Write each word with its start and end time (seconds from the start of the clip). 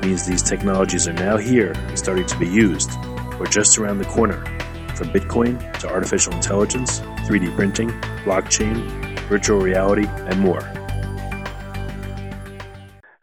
means 0.00 0.26
these 0.26 0.42
technologies 0.42 1.08
are 1.08 1.12
now 1.12 1.36
here 1.36 1.72
and 1.72 1.98
starting 1.98 2.26
to 2.26 2.38
be 2.38 2.48
used, 2.48 2.90
or 3.38 3.46
just 3.46 3.78
around 3.78 3.98
the 3.98 4.04
corner, 4.04 4.44
from 4.94 5.08
Bitcoin 5.10 5.58
to 5.80 5.88
artificial 5.88 6.32
intelligence, 6.32 7.00
3D 7.26 7.54
printing, 7.54 7.88
blockchain, 8.24 8.88
virtual 9.28 9.60
reality, 9.60 10.06
and 10.06 10.40
more. 10.40 10.60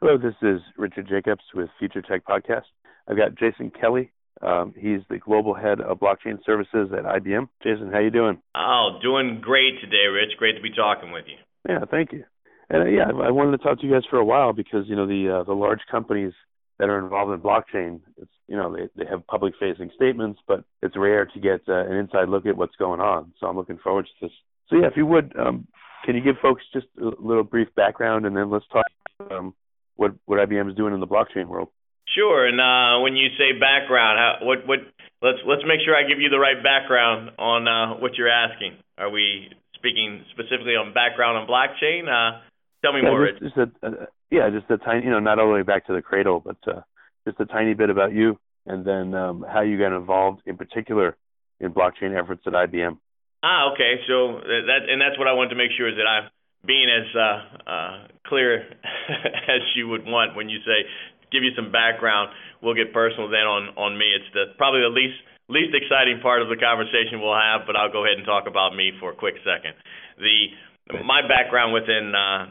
Hello, 0.01 0.17
this 0.17 0.35
is 0.41 0.61
Richard 0.77 1.07
Jacobs 1.07 1.43
with 1.53 1.69
Future 1.79 2.01
Tech 2.01 2.23
Podcast. 2.25 2.65
I've 3.07 3.17
got 3.17 3.35
Jason 3.35 3.71
Kelly. 3.71 4.11
Um, 4.41 4.73
he's 4.77 4.99
the 5.09 5.17
global 5.17 5.53
head 5.53 5.81
of 5.81 5.99
blockchain 5.99 6.37
services 6.45 6.89
at 6.91 7.05
IBM. 7.05 7.47
Jason, 7.63 7.91
how 7.91 7.99
you 7.99 8.11
doing? 8.11 8.39
Oh, 8.55 8.99
doing 9.01 9.39
great 9.41 9.79
today, 9.81 10.07
Rich. 10.11 10.37
Great 10.37 10.55
to 10.57 10.61
be 10.61 10.71
talking 10.71 11.11
with 11.11 11.25
you. 11.27 11.37
Yeah, 11.67 11.85
thank 11.89 12.11
you. 12.11 12.25
And 12.69 12.83
uh, 12.83 12.85
yeah, 12.85 13.05
I 13.05 13.31
wanted 13.31 13.57
to 13.57 13.63
talk 13.63 13.79
to 13.79 13.87
you 13.87 13.93
guys 13.93 14.03
for 14.09 14.17
a 14.17 14.25
while 14.25 14.53
because 14.53 14.85
you 14.87 14.95
know 14.95 15.07
the 15.07 15.39
uh, 15.39 15.43
the 15.43 15.53
large 15.53 15.81
companies 15.89 16.33
that 16.79 16.89
are 16.89 16.99
involved 16.99 17.33
in 17.33 17.39
blockchain. 17.39 18.01
It's 18.17 18.31
you 18.47 18.57
know 18.57 18.75
they 18.75 18.87
they 18.95 19.09
have 19.09 19.25
public 19.27 19.53
facing 19.59 19.91
statements, 19.95 20.39
but 20.47 20.63
it's 20.81 20.97
rare 20.97 21.25
to 21.25 21.39
get 21.39 21.61
uh, 21.67 21.85
an 21.85 21.93
inside 21.93 22.29
look 22.29 22.45
at 22.45 22.57
what's 22.57 22.75
going 22.75 22.99
on. 22.99 23.33
So 23.39 23.47
I'm 23.47 23.57
looking 23.57 23.79
forward 23.83 24.05
to 24.05 24.25
this. 24.25 24.31
So 24.69 24.77
yeah, 24.77 24.87
if 24.87 24.97
you 24.97 25.05
would, 25.05 25.33
um, 25.37 25.67
can 26.05 26.15
you 26.15 26.21
give 26.21 26.35
folks 26.41 26.63
just 26.73 26.87
a 26.99 27.05
little 27.19 27.43
brief 27.43 27.67
background, 27.75 28.25
and 28.25 28.35
then 28.35 28.49
let's 28.49 28.65
talk 28.71 28.85
um, 29.31 29.53
what 29.95 30.11
what 30.25 30.39
IBM 30.39 30.69
is 30.69 30.75
doing 30.75 30.93
in 30.93 30.99
the 30.99 31.07
blockchain 31.07 31.47
world. 31.47 31.69
Sure. 32.13 32.45
And 32.45 32.61
uh, 32.61 33.01
when 33.01 33.15
you 33.15 33.29
say 33.37 33.57
background, 33.59 34.19
how, 34.19 34.45
what 34.45 34.67
what 34.67 34.79
let's 35.21 35.39
let's 35.47 35.63
make 35.65 35.81
sure 35.83 35.95
I 35.95 36.07
give 36.07 36.19
you 36.19 36.29
the 36.29 36.39
right 36.39 36.61
background 36.61 37.31
on 37.39 37.67
uh, 37.67 37.99
what 37.99 38.15
you're 38.15 38.29
asking. 38.29 38.77
Are 38.97 39.09
we 39.09 39.49
speaking 39.75 40.23
specifically 40.31 40.75
on 40.75 40.93
background 40.93 41.37
on 41.37 41.47
blockchain? 41.47 42.07
Uh, 42.07 42.41
tell 42.85 42.93
me 42.93 43.01
yeah, 43.01 43.09
more. 43.09 43.25
Just, 43.31 43.41
just 43.41 43.57
a, 43.57 44.07
yeah, 44.29 44.49
just 44.53 44.69
a 44.69 44.77
tiny, 44.77 45.05
you 45.05 45.11
know, 45.11 45.19
not 45.19 45.39
all 45.39 45.47
the 45.47 45.53
way 45.53 45.63
back 45.63 45.87
to 45.87 45.93
the 45.93 46.01
cradle, 46.01 46.39
but 46.39 46.57
uh, 46.67 46.81
just 47.25 47.39
a 47.39 47.45
tiny 47.45 47.73
bit 47.73 47.89
about 47.89 48.13
you, 48.13 48.37
and 48.65 48.85
then 48.85 49.13
um, 49.13 49.45
how 49.47 49.61
you 49.61 49.77
got 49.79 49.95
involved 49.95 50.41
in 50.45 50.57
particular 50.57 51.17
in 51.59 51.73
blockchain 51.73 52.13
efforts 52.13 52.43
at 52.45 52.53
IBM. 52.53 52.97
Ah, 53.43 53.73
okay. 53.73 54.01
So 54.07 54.41
that 54.41 54.89
and 54.89 55.01
that's 55.01 55.17
what 55.17 55.27
I 55.27 55.33
wanted 55.33 55.49
to 55.53 55.59
make 55.59 55.71
sure 55.77 55.89
is 55.89 55.97
that 55.97 56.09
I'm 56.09 56.29
being 56.65 56.89
as 56.89 57.07
uh, 57.13 57.37
uh, 57.69 57.95
clear 58.25 58.65
as 59.55 59.61
you 59.75 59.87
would 59.89 60.05
want 60.05 60.35
when 60.35 60.49
you 60.49 60.59
say 60.65 60.85
give 61.31 61.43
you 61.43 61.53
some 61.55 61.71
background. 61.71 62.33
We'll 62.61 62.73
get 62.73 62.93
personal 62.93 63.29
then 63.29 63.45
on 63.45 63.77
on 63.77 63.97
me. 63.97 64.09
It's 64.17 64.29
the 64.33 64.57
probably 64.57 64.81
the 64.81 64.93
least 64.93 65.17
least 65.49 65.77
exciting 65.77 66.25
part 66.25 66.41
of 66.41 66.49
the 66.49 66.57
conversation 66.57 67.21
we'll 67.21 67.37
have, 67.37 67.69
but 67.69 67.77
I'll 67.77 67.93
go 67.93 68.01
ahead 68.01 68.17
and 68.17 68.25
talk 68.25 68.49
about 68.49 68.73
me 68.73 68.91
for 68.97 69.13
a 69.13 69.15
quick 69.15 69.37
second. 69.45 69.77
The 70.17 71.05
my 71.05 71.21
background 71.21 71.73
within 71.73 72.13
uh, 72.17 72.49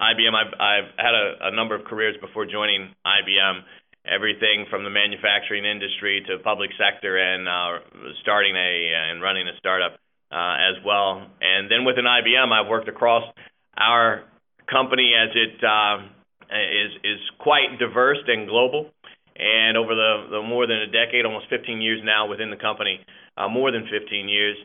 IBM, 0.00 0.32
I've, 0.32 0.54
I've 0.56 0.90
had 0.96 1.14
a, 1.14 1.52
a 1.52 1.54
number 1.54 1.74
of 1.74 1.84
careers 1.84 2.16
before 2.20 2.46
joining 2.46 2.94
IBM. 3.04 3.60
Everything 4.08 4.64
from 4.70 4.82
the 4.82 4.90
manufacturing 4.90 5.66
industry 5.66 6.24
to 6.26 6.38
public 6.42 6.70
sector, 6.80 7.20
and 7.20 7.46
uh, 7.46 7.84
starting 8.22 8.56
a 8.56 8.72
and 8.96 9.20
running 9.20 9.46
a 9.46 9.52
startup 9.58 10.00
uh, 10.32 10.56
as 10.56 10.80
well. 10.86 11.28
And 11.42 11.70
then 11.70 11.84
within 11.84 12.04
IBM, 12.04 12.48
I've 12.48 12.68
worked 12.68 12.88
across 12.88 13.24
our 13.76 14.24
company 14.70 15.12
as 15.12 15.28
it 15.36 15.60
uh, 15.62 15.98
is 16.48 16.92
is 17.04 17.20
quite 17.38 17.78
diverse 17.78 18.24
and 18.26 18.48
global. 18.48 18.90
And 19.36 19.76
over 19.76 19.94
the, 19.94 20.26
the 20.30 20.42
more 20.42 20.66
than 20.66 20.78
a 20.78 20.86
decade, 20.86 21.24
almost 21.24 21.48
15 21.48 21.80
years 21.80 22.00
now 22.04 22.28
within 22.28 22.50
the 22.50 22.56
company, 22.56 23.00
uh, 23.36 23.48
more 23.48 23.70
than 23.72 23.88
15 23.88 24.28
years, 24.28 24.56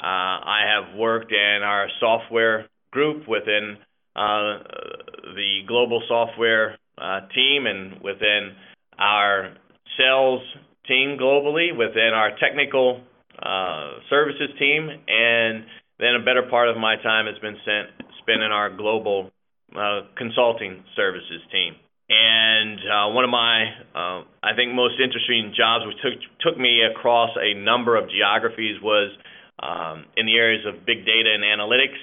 uh, 0.00 0.40
I 0.40 0.64
have 0.72 0.96
worked 0.96 1.32
in 1.32 1.60
our 1.62 1.88
software 2.00 2.68
group 2.92 3.28
within 3.28 3.76
the 4.14 5.60
global 5.66 6.02
software 6.08 6.78
uh, 6.98 7.20
team 7.34 7.66
and 7.66 8.00
within 8.02 8.52
our 8.98 9.54
sales 9.98 10.42
team 10.86 11.16
globally, 11.20 11.76
within 11.76 12.10
our 12.14 12.30
technical 12.38 13.00
uh, 13.38 13.98
services 14.10 14.50
team, 14.58 14.88
and 14.88 15.64
then 15.98 16.14
a 16.20 16.24
better 16.24 16.42
part 16.48 16.68
of 16.68 16.76
my 16.76 16.96
time 16.96 17.26
has 17.26 17.38
been 17.40 17.56
spent, 17.62 18.42
in 18.42 18.52
our 18.52 18.70
global 18.70 19.30
uh, 19.76 20.02
consulting 20.16 20.84
services 20.94 21.42
team. 21.50 21.74
And 22.08 22.78
uh, 22.78 23.14
one 23.14 23.24
of 23.24 23.30
my, 23.30 23.64
uh, 23.94 24.22
I 24.42 24.54
think, 24.54 24.74
most 24.74 24.94
interesting 25.02 25.54
jobs, 25.56 25.86
which 25.86 25.96
took 26.02 26.14
took 26.40 26.60
me 26.60 26.82
across 26.84 27.30
a 27.40 27.54
number 27.58 27.96
of 27.96 28.10
geographies, 28.10 28.76
was 28.82 29.10
um, 29.58 30.04
in 30.16 30.26
the 30.26 30.36
areas 30.36 30.66
of 30.66 30.84
big 30.84 31.06
data 31.06 31.30
and 31.32 31.42
analytics, 31.42 31.98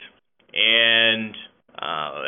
and 0.53 1.35
uh, 1.35 1.48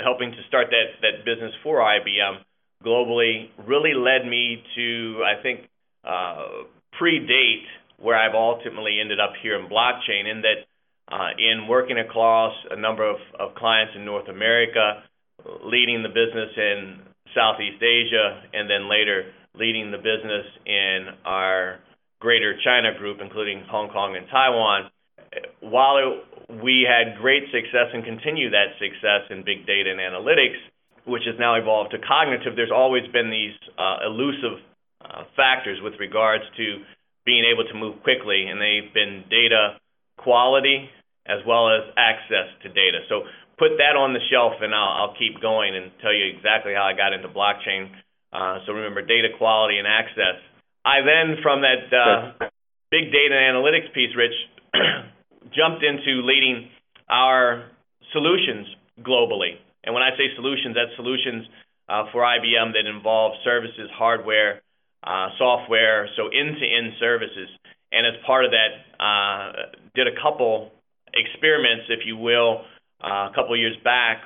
helping 0.03 0.31
to 0.31 0.37
start 0.47 0.67
that 0.71 1.25
business 1.25 1.53
for 1.63 1.79
IBM 1.79 2.39
globally. 2.85 3.49
Really 3.65 3.93
led 3.93 4.27
me 4.27 4.63
to, 4.75 5.23
I 5.23 5.41
think, 5.41 5.69
uh, 6.03 6.65
predate 6.99 7.65
where 7.99 8.17
I've 8.17 8.35
ultimately 8.35 8.99
ended 8.99 9.19
up 9.19 9.33
here 9.41 9.59
in 9.59 9.69
blockchain. 9.69 10.29
In 10.29 10.41
that, 10.41 10.65
uh, 11.11 11.29
in 11.37 11.67
working 11.67 11.99
across 11.99 12.53
a 12.71 12.79
number 12.79 13.07
of, 13.07 13.17
of 13.39 13.55
clients 13.55 13.93
in 13.95 14.05
North 14.05 14.27
America 14.27 15.03
leading 15.63 16.03
the 16.03 16.09
business 16.09 16.49
in 16.55 16.99
Southeast 17.35 17.81
Asia, 17.81 18.43
and 18.53 18.69
then 18.69 18.89
later 18.89 19.31
leading 19.55 19.91
the 19.91 19.97
business 19.97 20.45
in 20.65 21.07
our 21.25 21.79
Greater 22.19 22.55
China 22.63 22.97
group, 22.97 23.17
including 23.21 23.63
Hong 23.69 23.89
Kong 23.89 24.15
and 24.15 24.27
Taiwan. 24.29 24.91
While 25.61 26.21
we 26.59 26.83
had 26.83 27.19
great 27.19 27.43
success 27.53 27.93
and 27.93 28.03
continue 28.03 28.49
that 28.51 28.75
success 28.79 29.29
in 29.29 29.45
big 29.45 29.65
data 29.65 29.91
and 29.91 29.99
analytics, 29.99 30.59
which 31.05 31.23
has 31.25 31.35
now 31.39 31.55
evolved 31.55 31.91
to 31.91 31.99
cognitive, 31.99 32.55
there's 32.55 32.73
always 32.73 33.07
been 33.11 33.29
these 33.29 33.55
uh, 33.77 34.05
elusive 34.05 34.59
uh, 35.01 35.23
factors 35.35 35.79
with 35.81 35.93
regards 35.99 36.43
to 36.57 36.83
being 37.25 37.45
able 37.45 37.65
to 37.65 37.75
move 37.77 38.01
quickly, 38.03 38.45
and 38.49 38.59
they've 38.61 38.93
been 38.93 39.23
data 39.29 39.77
quality 40.17 40.89
as 41.25 41.39
well 41.45 41.69
as 41.69 41.85
access 41.97 42.49
to 42.63 42.69
data. 42.69 43.05
So 43.09 43.23
put 43.57 43.77
that 43.77 43.93
on 43.93 44.13
the 44.13 44.23
shelf, 44.29 44.57
and 44.61 44.73
I'll, 44.73 45.09
I'll 45.09 45.15
keep 45.17 45.41
going 45.41 45.75
and 45.75 45.91
tell 46.01 46.13
you 46.13 46.25
exactly 46.33 46.73
how 46.73 46.89
I 46.89 46.97
got 46.97 47.13
into 47.13 47.29
blockchain. 47.29 47.93
Uh, 48.33 48.65
so 48.65 48.73
remember, 48.73 49.01
data 49.01 49.29
quality 49.37 49.77
and 49.77 49.87
access. 49.87 50.41
I 50.85 51.05
then, 51.05 51.37
from 51.43 51.61
that 51.61 51.85
uh, 51.93 52.49
big 52.89 53.13
data 53.13 53.37
and 53.37 53.53
analytics 53.53 53.93
piece, 53.93 54.17
Rich, 54.17 54.33
jumped 55.55 55.83
into 55.83 56.21
leading 56.25 56.69
our 57.09 57.69
solutions 58.13 58.67
globally. 59.01 59.59
And 59.83 59.93
when 59.93 60.03
I 60.03 60.11
say 60.17 60.29
solutions, 60.35 60.75
that's 60.75 60.95
solutions 60.95 61.45
uh, 61.89 62.05
for 62.11 62.21
IBM 62.21 62.73
that 62.73 62.85
involve 62.87 63.33
services, 63.43 63.89
hardware, 63.93 64.61
uh, 65.03 65.29
software, 65.37 66.07
so 66.15 66.27
end-to-end 66.27 66.93
services. 66.99 67.49
And 67.91 68.05
as 68.05 68.13
part 68.25 68.45
of 68.45 68.51
that, 68.51 69.03
uh, 69.03 69.51
did 69.95 70.07
a 70.07 70.15
couple 70.21 70.71
experiments, 71.13 71.85
if 71.89 72.05
you 72.05 72.15
will, 72.15 72.61
uh, 73.03 73.29
a 73.29 73.31
couple 73.35 73.57
years 73.57 73.75
back 73.83 74.21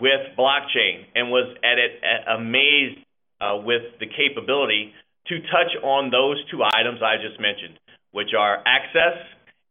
with 0.00 0.20
blockchain 0.38 1.08
and 1.14 1.30
was 1.30 1.56
at 1.64 1.78
it 1.78 1.98
amazed 2.28 3.00
uh, 3.40 3.56
with 3.64 3.82
the 3.98 4.06
capability 4.06 4.92
to 5.26 5.40
touch 5.48 5.72
on 5.82 6.10
those 6.10 6.36
two 6.50 6.62
items 6.62 7.00
I 7.02 7.16
just 7.16 7.40
mentioned, 7.40 7.78
which 8.12 8.34
are 8.38 8.62
access 8.66 9.16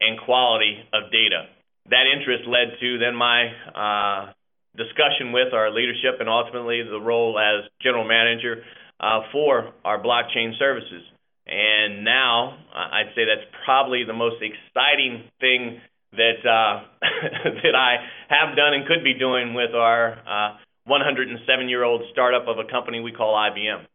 and 0.02 0.20
quality 0.20 0.80
of 0.94 1.12
data. 1.12 1.48
That 1.90 2.06
interest 2.08 2.48
led 2.48 2.80
to 2.80 2.98
then 3.00 3.16
my 3.16 3.50
uh, 3.74 4.34
discussion 4.78 5.32
with 5.32 5.54
our 5.54 5.72
leadership 5.72 6.20
and 6.20 6.30
ultimately 6.30 6.82
the 6.84 7.00
role 7.00 7.40
as 7.40 7.70
general 7.82 8.08
manager 8.08 8.64
uh, 9.00 9.22
for 9.32 9.74
our 9.84 10.02
blockchain 10.02 10.58
services 10.60 11.04
And 11.48 12.04
now 12.04 12.58
I'd 12.74 13.12
say 13.16 13.24
that's 13.26 13.48
probably 13.66 14.04
the 14.06 14.14
most 14.14 14.38
exciting 14.42 15.24
thing 15.40 15.82
that 16.14 16.42
uh, 16.46 16.84
that 17.64 17.76
I 17.76 17.98
have 18.30 18.56
done 18.56 18.74
and 18.74 18.86
could 18.88 19.04
be 19.04 19.14
doing 19.14 19.54
with 19.54 19.74
our 19.74 20.14
uh, 20.26 20.58
107-year-old 20.88 22.02
startup 22.12 22.48
of 22.48 22.58
a 22.58 22.70
company 22.70 23.00
we 23.00 23.12
call 23.12 23.36
IBM. 23.36 23.86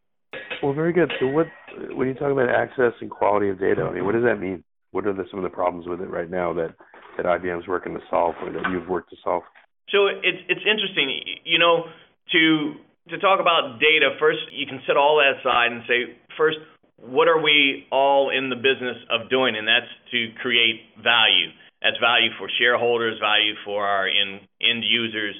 Well, 0.63 0.73
very 0.73 0.93
good. 0.93 1.13
So, 1.21 1.27
what 1.27 1.47
when 1.95 2.09
you 2.09 2.15
talk 2.15 2.31
about 2.31 2.49
access 2.49 2.93
and 3.01 3.11
quality 3.11 3.49
of 3.51 3.59
data, 3.59 3.83
I 3.83 3.93
mean, 3.93 4.05
what 4.05 4.13
does 4.13 4.25
that 4.25 4.37
mean? 4.37 4.65
What 4.95 5.11
are 5.11 5.13
the, 5.13 5.27
some 5.27 5.43
of 5.43 5.45
the 5.45 5.51
problems 5.51 5.91
with 5.91 6.01
it 6.01 6.07
right 6.07 6.31
now 6.31 6.55
that 6.55 6.71
that 7.19 7.27
IBM's 7.27 7.67
working 7.67 7.95
to 7.95 8.01
solve, 8.09 8.35
or 8.43 8.53
that 8.55 8.63
you've 8.71 8.87
worked 8.89 9.11
to 9.11 9.17
solve? 9.25 9.43
So 9.91 10.07
it's 10.07 10.39
it's 10.47 10.63
interesting, 10.63 11.11
you 11.43 11.59
know, 11.59 11.91
to 12.31 12.79
to 13.11 13.19
talk 13.19 13.43
about 13.43 13.83
data. 13.83 14.15
First, 14.23 14.47
you 14.55 14.67
can 14.71 14.79
set 14.87 14.97
all 14.97 15.19
that 15.19 15.43
aside 15.43 15.75
and 15.75 15.83
say, 15.91 16.15
first, 16.39 16.59
what 17.03 17.27
are 17.27 17.43
we 17.43 17.91
all 17.91 18.31
in 18.31 18.49
the 18.49 18.57
business 18.57 18.97
of 19.11 19.29
doing? 19.29 19.59
And 19.59 19.67
that's 19.67 19.91
to 20.15 20.31
create 20.41 20.87
value. 21.03 21.51
That's 21.83 21.99
value 21.99 22.31
for 22.39 22.49
shareholders, 22.59 23.19
value 23.19 23.59
for 23.67 23.85
our 23.85 24.07
in, 24.07 24.41
end 24.63 24.87
users. 24.87 25.35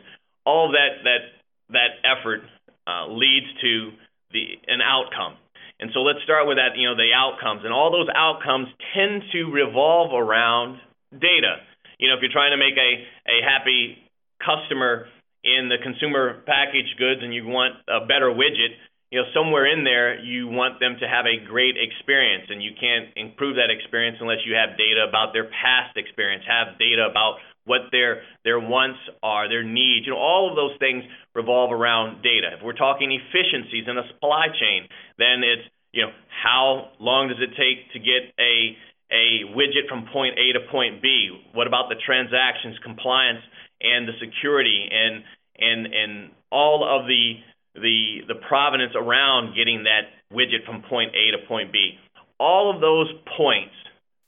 All 0.45 0.75
that 0.75 1.07
that 1.07 1.23
that 1.71 2.03
effort 2.03 2.43
uh, 2.91 3.07
leads 3.07 3.47
to 3.63 3.95
the 4.35 4.59
an 4.67 4.83
outcome. 4.83 5.39
And 5.81 5.91
so 5.93 6.01
let's 6.01 6.23
start 6.23 6.47
with 6.47 6.57
that. 6.57 6.79
You 6.79 6.89
know, 6.89 6.97
the 6.97 7.11
outcomes, 7.11 7.63
and 7.65 7.73
all 7.73 7.91
those 7.91 8.09
outcomes 8.15 8.69
tend 8.95 9.23
to 9.33 9.51
revolve 9.51 10.15
around 10.15 10.79
data. 11.13 11.63
You 11.99 12.09
know, 12.09 12.17
if 12.17 12.23
you're 12.23 12.35
trying 12.35 12.53
to 12.53 12.61
make 12.61 12.79
a 12.79 12.91
a 13.27 13.39
happy 13.43 13.99
customer 14.39 15.07
in 15.45 15.69
the 15.69 15.77
consumer 15.83 16.43
packaged 16.47 16.97
goods 16.99 17.21
and 17.23 17.35
you 17.35 17.45
want 17.47 17.77
a 17.87 18.07
better 18.07 18.33
widget, 18.33 18.75
you 19.11 19.21
know, 19.21 19.29
somewhere 19.31 19.69
in 19.71 19.85
there 19.85 20.19
you 20.19 20.49
want 20.49 20.81
them 20.81 20.97
to 20.99 21.07
have 21.07 21.27
a 21.27 21.39
great 21.47 21.77
experience 21.79 22.51
and 22.51 22.63
you 22.63 22.73
can't 22.75 23.15
improve 23.15 23.57
that 23.57 23.71
experience 23.71 24.19
unless 24.21 24.43
you 24.43 24.57
have 24.59 24.75
data 24.75 25.07
about 25.07 25.31
their 25.31 25.47
past 25.47 25.95
experience, 25.95 26.43
have 26.49 26.79
data 26.79 27.07
about 27.07 27.39
what 27.65 27.89
their 27.93 28.23
their 28.45 28.61
wants 28.61 29.01
are, 29.23 29.49
their 29.49 29.65
needs. 29.65 30.07
You 30.07 30.13
know, 30.13 30.21
all 30.21 30.49
of 30.49 30.57
those 30.57 30.77
things 30.79 31.05
revolve 31.35 31.73
around 31.73 32.23
data. 32.23 32.57
If 32.57 32.63
we're 32.63 32.77
talking 32.77 33.13
efficiencies 33.13 33.85
in 33.89 33.97
a 33.97 34.07
supply 34.15 34.49
chain, 34.53 34.89
then 35.19 35.41
it's, 35.43 35.65
you 35.93 36.03
know, 36.03 36.13
how 36.29 36.93
long 37.01 37.29
does 37.29 37.41
it 37.41 37.57
take 37.57 37.93
to 37.93 37.99
get 37.99 38.33
a 38.39 38.77
a 39.13 39.49
widget 39.57 39.89
from 39.89 40.07
point 40.13 40.37
A 40.39 40.53
to 40.59 40.61
point 40.71 41.03
B? 41.03 41.31
What 41.53 41.67
about 41.67 41.89
the 41.89 41.97
transactions, 42.05 42.77
compliance, 42.83 43.41
and 43.81 44.09
the 44.09 44.13
security, 44.21 44.89
and 44.91 45.25
and 45.59 45.87
and 45.87 46.13
all 46.51 46.85
of 46.85 47.07
the 47.07 47.41
the 47.75 48.29
the 48.29 48.39
provenance 48.49 48.93
around 48.95 49.57
getting 49.57 49.85
that 49.85 50.13
widget 50.33 50.65
from 50.67 50.83
point 50.89 51.15
A 51.17 51.33
to 51.33 51.47
point 51.49 51.73
B? 51.73 51.97
All 52.39 52.75
of 52.75 52.81
those 52.81 53.09
points 53.39 53.73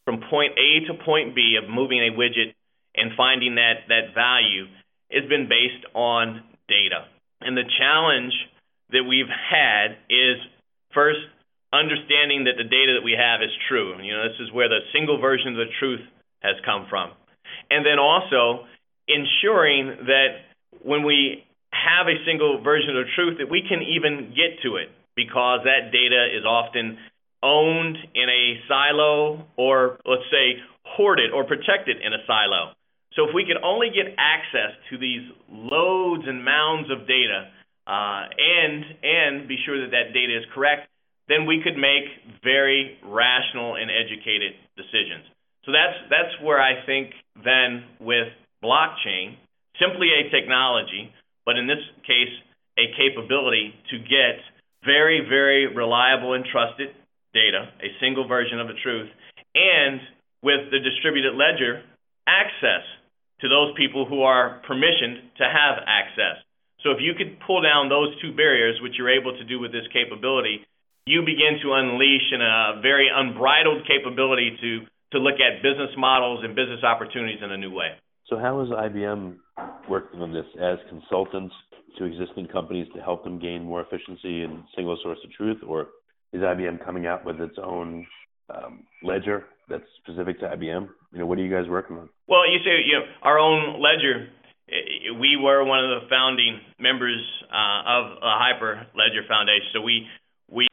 from 0.07 0.21
point 0.31 0.55
A 0.57 0.87
to 0.87 0.95
point 1.05 1.35
B 1.35 1.59
of 1.61 1.69
moving 1.69 2.01
a 2.01 2.17
widget 2.17 2.56
and 2.97 3.13
finding 3.17 3.57
that 3.57 3.87
that 3.89 4.15
value 4.15 4.67
has 5.13 5.29
been 5.29 5.49
based 5.49 5.85
on 5.95 6.43
data. 6.69 7.07
And 7.41 7.57
the 7.57 7.69
challenge 7.79 8.33
that 8.91 9.05
we've 9.05 9.31
had 9.31 9.99
is 10.09 10.37
first 10.95 11.21
understanding 11.73 12.45
that 12.45 12.57
the 12.57 12.65
data 12.65 12.97
that 12.97 13.05
we 13.05 13.13
have 13.13 13.43
is 13.43 13.53
true. 13.69 14.01
You 14.01 14.15
know, 14.15 14.25
this 14.25 14.41
is 14.41 14.53
where 14.53 14.69
the 14.69 14.81
single 14.93 15.21
version 15.21 15.49
of 15.49 15.57
the 15.57 15.73
truth 15.79 16.01
has 16.41 16.57
come 16.65 16.87
from. 16.89 17.13
And 17.71 17.85
then 17.85 17.99
also 17.99 18.67
ensuring 19.09 20.07
that 20.07 20.47
when 20.83 21.05
we 21.05 21.45
have 21.71 22.07
a 22.07 22.19
single 22.25 22.63
version 22.63 22.97
of 22.97 23.07
the 23.07 23.11
truth 23.15 23.39
that 23.39 23.51
we 23.51 23.63
can 23.63 23.83
even 23.83 24.33
get 24.35 24.63
to 24.63 24.77
it 24.77 24.89
because 25.15 25.61
that 25.65 25.93
data 25.93 26.29
is 26.33 26.45
often 26.45 26.99
owned 27.43 27.97
in 28.15 28.29
a 28.29 28.61
silo 28.69 29.45
or 29.57 29.99
let's 30.05 30.27
say 30.31 30.63
hoarded 30.85 31.31
or 31.33 31.45
protected 31.45 31.99
in 32.01 32.13
a 32.13 32.23
silo. 32.27 32.76
So 33.17 33.25
if 33.25 33.35
we 33.35 33.49
could 33.49 33.57
only 33.65 33.89
get 33.89 34.13
access 34.21 34.77
to 34.93 35.01
these 35.01 35.25
loads 35.49 36.25
and 36.29 36.45
mounds 36.45 36.93
of 36.93 37.09
data 37.09 37.49
uh, 37.89 38.29
and 38.29 38.85
and 39.03 39.49
be 39.49 39.57
sure 39.65 39.81
that 39.81 39.91
that 39.97 40.13
data 40.13 40.37
is 40.37 40.45
correct, 40.53 40.87
then 41.27 41.49
we 41.49 41.65
could 41.65 41.81
make 41.81 42.05
very 42.45 43.01
rational 43.03 43.81
and 43.81 43.89
educated 43.89 44.53
decisions. 44.77 45.25
So 45.65 45.73
that's 45.73 45.97
that's 46.13 46.37
where 46.45 46.61
I 46.61 46.85
think 46.85 47.11
then 47.41 47.89
with 48.05 48.29
blockchain, 48.63 49.41
simply 49.81 50.13
a 50.13 50.29
technology, 50.29 51.09
but 51.49 51.57
in 51.57 51.67
this 51.67 51.83
case 52.05 52.37
a 52.77 52.93
capability 53.01 53.73
to 53.91 53.99
get 54.05 54.45
very 54.85 55.25
very 55.25 55.73
reliable 55.73 56.35
and 56.37 56.45
trusted 56.45 56.93
data, 57.33 57.73
a 57.81 57.91
single 57.99 58.29
version 58.29 58.61
of 58.61 58.69
the 58.69 58.77
truth, 58.85 59.09
and 59.57 60.01
with 60.45 60.69
the 60.71 60.85
distributed 60.85 61.33
ledger 61.33 61.81
access 62.29 62.85
to 63.41 63.49
those 63.49 63.75
people 63.77 64.07
who 64.07 64.23
are 64.23 64.63
permissioned 64.69 65.37
to 65.39 65.45
have 65.45 65.83
access. 65.87 66.41
So 66.83 66.91
if 66.91 66.99
you 67.01 67.15
could 67.19 67.41
pull 67.47 67.63
down 67.63 67.89
those 67.89 68.15
two 68.23 68.33
barriers, 68.37 68.79
which 68.81 68.95
you're 68.97 69.11
able 69.11 69.37
to 69.37 69.45
do 69.45 69.59
with 69.59 69.73
this 69.73 69.87
capability, 69.93 70.65
you 71.07 71.21
begin 71.23 71.59
to 71.63 71.73
unleash 71.73 72.33
in 72.33 72.41
a 72.41 72.81
very 72.83 73.09
unbridled 73.13 73.87
capability 73.87 74.57
to 74.61 74.87
to 75.13 75.19
look 75.19 75.39
at 75.39 75.63
business 75.63 75.95
models 75.97 76.41
and 76.43 76.57
business 76.57 76.83
opportunities 76.83 77.39
in 77.43 77.53
a 77.53 77.57
new 77.57 77.71
way. 77.71 77.95
So 78.29 78.39
how 78.39 78.61
is 78.63 78.69
IBM 78.71 79.37
working 79.89 80.21
on 80.21 80.33
this 80.33 80.47
as 80.61 80.79
consultants 80.91 81.55
to 81.99 82.05
existing 82.05 82.49
companies 82.49 82.89
to 82.95 83.01
help 83.01 83.23
them 83.23 83.39
gain 83.39 83.65
more 83.65 83.81
efficiency 83.81 84.43
and 84.43 84.65
single 84.75 84.99
source 85.03 85.19
of 85.25 85.31
truth, 85.33 85.59
or 85.67 85.89
is 86.33 86.43
IBM 86.43 86.85
coming 86.85 87.07
out 87.07 87.25
with 87.25 87.41
its 87.41 87.57
own 87.63 88.07
um, 88.51 88.85
ledger 89.03 89.45
that's 89.69 89.85
specific 90.03 90.41
to 90.41 90.47
IBM? 90.47 90.89
You 91.17 91.25
know, 91.25 91.27
what 91.33 91.39
are 91.39 91.43
you 91.43 91.49
guys 91.49 91.65
working 91.67 91.97
on? 91.97 92.11
Well, 92.29 92.45
you 92.45 92.59
say 92.61 92.85
you 92.85 92.93
know 92.93 93.09
our 93.23 93.39
own 93.39 93.81
ledger. 93.81 94.29
We 95.19 95.41
were 95.41 95.65
one 95.65 95.81
of 95.81 96.03
the 96.03 96.09
founding 96.11 96.61
members 96.79 97.25
uh, 97.49 97.89
of 97.89 98.05
a 98.21 98.35
Hyperledger 98.37 99.25
Foundation, 99.27 99.73
so 99.73 99.81
we 99.81 100.05
we 100.53 100.69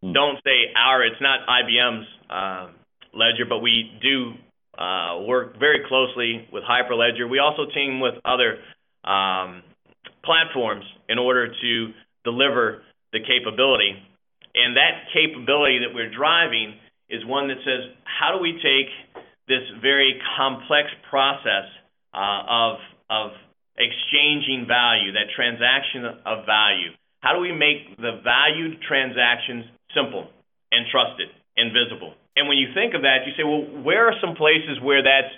hmm. 0.00 0.14
don't 0.14 0.38
say 0.42 0.72
our, 0.72 1.04
it's 1.04 1.20
not 1.20 1.40
IBM's 1.44 2.06
uh, 2.30 2.72
ledger, 3.12 3.44
but 3.46 3.58
we 3.58 3.92
do 4.00 4.32
uh, 4.80 5.20
work 5.28 5.58
very 5.58 5.84
closely 5.86 6.48
with 6.50 6.64
Hyperledger. 6.64 7.28
We 7.28 7.38
also 7.38 7.66
team 7.74 8.00
with 8.00 8.14
other 8.24 8.56
um, 9.04 9.62
platforms 10.24 10.86
in 11.10 11.18
order 11.18 11.48
to 11.48 11.92
deliver 12.24 12.84
the 13.12 13.20
capability. 13.20 13.92
And 14.54 14.78
that 14.78 15.12
capability 15.12 15.80
that 15.84 15.94
we're 15.94 16.10
driving 16.10 16.72
is 17.10 17.24
one 17.24 17.48
that 17.48 17.58
says, 17.64 17.88
how 18.04 18.36
do 18.36 18.42
we 18.42 18.52
take 18.60 18.88
this 19.48 19.64
very 19.80 20.20
complex 20.36 20.88
process 21.10 21.66
uh, 22.14 22.42
of, 22.46 22.76
of 23.10 23.30
exchanging 23.76 24.68
value, 24.68 25.12
that 25.16 25.32
transaction 25.34 26.04
of 26.04 26.44
value, 26.44 26.92
how 27.20 27.34
do 27.34 27.40
we 27.40 27.50
make 27.50 27.96
the 27.96 28.20
valued 28.22 28.78
transactions 28.86 29.66
simple 29.94 30.30
and 30.70 30.86
trusted 30.92 31.28
and 31.56 31.74
visible? 31.74 32.14
And 32.36 32.46
when 32.46 32.58
you 32.58 32.70
think 32.70 32.94
of 32.94 33.02
that, 33.02 33.26
you 33.26 33.34
say, 33.34 33.42
well, 33.42 33.66
where 33.82 34.06
are 34.06 34.14
some 34.22 34.38
places 34.38 34.78
where 34.78 35.02
that's 35.02 35.34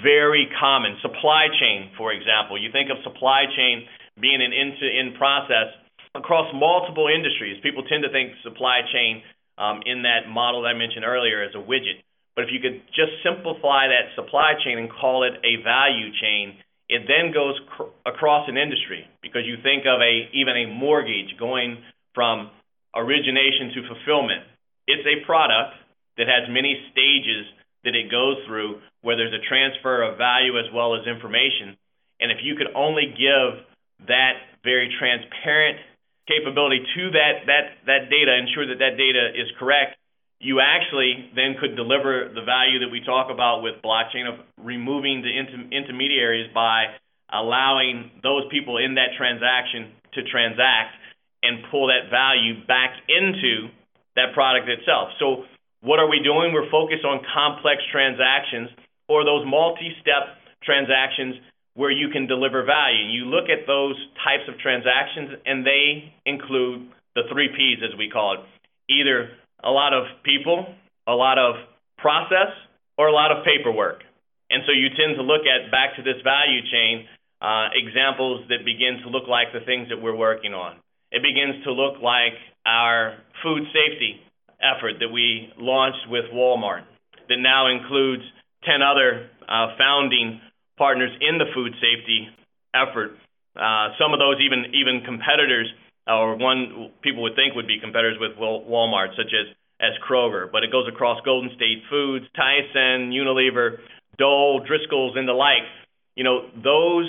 very 0.00 0.48
common? 0.56 0.96
Supply 1.02 1.52
chain, 1.60 1.92
for 1.98 2.12
example. 2.12 2.56
You 2.56 2.72
think 2.72 2.88
of 2.88 2.96
supply 3.04 3.44
chain 3.52 3.84
being 4.16 4.40
an 4.40 4.56
end 4.56 4.80
to 4.80 4.86
end 4.88 5.20
process 5.20 5.68
across 6.14 6.48
multiple 6.56 7.06
industries. 7.12 7.60
People 7.62 7.84
tend 7.84 8.02
to 8.02 8.10
think 8.10 8.32
supply 8.42 8.80
chain 8.88 9.20
um, 9.58 9.82
in 9.84 10.02
that 10.02 10.24
model 10.28 10.62
that 10.62 10.72
I 10.72 10.78
mentioned 10.78 11.04
earlier 11.04 11.42
as 11.44 11.52
a 11.54 11.60
widget. 11.60 12.00
But 12.38 12.46
if 12.46 12.54
you 12.54 12.62
could 12.62 12.86
just 12.94 13.18
simplify 13.26 13.90
that 13.90 14.14
supply 14.14 14.54
chain 14.62 14.78
and 14.78 14.86
call 14.86 15.26
it 15.26 15.34
a 15.42 15.58
value 15.66 16.14
chain, 16.22 16.54
it 16.86 17.02
then 17.10 17.34
goes 17.34 17.58
cr- 17.74 17.90
across 18.06 18.46
an 18.46 18.54
industry 18.54 19.02
because 19.26 19.42
you 19.42 19.58
think 19.66 19.90
of 19.90 19.98
a 19.98 20.30
even 20.30 20.54
a 20.54 20.70
mortgage 20.70 21.34
going 21.34 21.82
from 22.14 22.54
origination 22.94 23.74
to 23.74 23.90
fulfillment. 23.90 24.46
It's 24.86 25.02
a 25.02 25.26
product 25.26 25.82
that 26.14 26.30
has 26.30 26.46
many 26.46 26.78
stages 26.94 27.50
that 27.82 27.98
it 27.98 28.06
goes 28.06 28.38
through 28.46 28.86
where 29.02 29.18
there's 29.18 29.34
a 29.34 29.42
transfer 29.50 30.06
of 30.06 30.14
value 30.14 30.62
as 30.62 30.70
well 30.70 30.94
as 30.94 31.10
information. 31.10 31.74
And 32.22 32.30
if 32.30 32.38
you 32.46 32.54
could 32.54 32.70
only 32.70 33.18
give 33.18 33.66
that 34.06 34.62
very 34.62 34.94
transparent 34.94 35.82
capability 36.30 36.86
to 36.86 37.02
that 37.18 37.50
that 37.50 37.82
that 37.90 38.02
data, 38.14 38.30
ensure 38.38 38.70
that 38.70 38.78
that 38.78 38.94
data 38.94 39.34
is 39.34 39.50
correct, 39.58 39.98
you 40.40 40.60
actually 40.60 41.30
then 41.34 41.58
could 41.58 41.74
deliver 41.74 42.30
the 42.30 42.42
value 42.42 42.78
that 42.80 42.90
we 42.90 43.02
talk 43.02 43.30
about 43.30 43.62
with 43.62 43.82
blockchain 43.82 44.28
of 44.30 44.38
removing 44.56 45.22
the 45.22 45.32
inter- 45.34 45.68
intermediaries 45.74 46.50
by 46.54 46.94
allowing 47.32 48.10
those 48.22 48.46
people 48.50 48.78
in 48.78 48.94
that 48.94 49.18
transaction 49.18 49.92
to 50.14 50.22
transact 50.30 50.94
and 51.42 51.66
pull 51.70 51.88
that 51.88 52.10
value 52.10 52.64
back 52.66 52.94
into 53.08 53.68
that 54.16 54.34
product 54.34 54.68
itself. 54.68 55.10
So 55.18 55.44
what 55.82 55.98
are 55.98 56.08
we 56.08 56.22
doing? 56.22 56.52
We're 56.54 56.70
focused 56.70 57.04
on 57.04 57.22
complex 57.34 57.82
transactions 57.90 58.70
or 59.08 59.24
those 59.24 59.46
multi-step 59.46 60.38
transactions 60.62 61.36
where 61.74 61.90
you 61.90 62.10
can 62.10 62.26
deliver 62.26 62.64
value. 62.64 63.06
You 63.06 63.26
look 63.26 63.46
at 63.46 63.66
those 63.66 63.94
types 64.26 64.46
of 64.48 64.58
transactions 64.58 65.38
and 65.46 65.66
they 65.66 66.12
include 66.26 66.90
the 67.14 67.22
three 67.30 67.48
P's 67.54 67.78
as 67.82 67.96
we 67.96 68.10
call 68.10 68.34
it. 68.34 68.40
Either 68.90 69.30
a 69.62 69.70
lot 69.70 69.92
of 69.92 70.04
people, 70.24 70.66
a 71.06 71.12
lot 71.14 71.38
of 71.38 71.56
process, 71.98 72.52
or 72.96 73.08
a 73.08 73.12
lot 73.12 73.30
of 73.30 73.44
paperwork. 73.44 74.02
And 74.50 74.62
so 74.66 74.72
you 74.72 74.88
tend 74.96 75.16
to 75.16 75.22
look 75.22 75.42
at 75.44 75.70
back 75.70 75.96
to 75.96 76.02
this 76.02 76.20
value 76.24 76.62
chain 76.70 77.06
uh, 77.40 77.68
examples 77.74 78.48
that 78.48 78.64
begin 78.64 78.98
to 79.04 79.08
look 79.08 79.28
like 79.28 79.52
the 79.52 79.60
things 79.64 79.88
that 79.90 80.00
we're 80.00 80.16
working 80.16 80.54
on. 80.54 80.76
It 81.10 81.22
begins 81.22 81.62
to 81.64 81.72
look 81.72 82.02
like 82.02 82.36
our 82.66 83.18
food 83.42 83.64
safety 83.72 84.20
effort 84.60 84.98
that 85.00 85.08
we 85.08 85.52
launched 85.56 86.10
with 86.10 86.24
Walmart, 86.34 86.82
that 87.28 87.38
now 87.38 87.70
includes 87.70 88.22
10 88.66 88.82
other 88.82 89.30
uh, 89.46 89.78
founding 89.78 90.40
partners 90.76 91.10
in 91.20 91.38
the 91.38 91.46
food 91.54 91.72
safety 91.78 92.28
effort. 92.74 93.14
Uh, 93.54 93.94
some 93.98 94.12
of 94.12 94.18
those 94.18 94.38
even 94.42 94.70
even 94.74 95.02
competitors, 95.04 95.66
or 96.08 96.36
one 96.36 96.90
people 97.02 97.22
would 97.22 97.36
think 97.36 97.54
would 97.54 97.66
be 97.66 97.78
competitors 97.80 98.16
with 98.20 98.36
Walmart, 98.38 99.16
such 99.16 99.32
as 99.32 99.54
as 99.80 99.92
Kroger. 100.02 100.50
But 100.50 100.64
it 100.64 100.72
goes 100.72 100.88
across 100.88 101.20
Golden 101.24 101.50
State 101.54 101.82
Foods, 101.88 102.26
Tyson, 102.34 103.12
Unilever, 103.12 103.78
Dole, 104.18 104.64
Driscoll's, 104.66 105.14
and 105.16 105.28
the 105.28 105.32
like. 105.32 105.68
You 106.16 106.24
know, 106.24 106.50
those 106.56 107.06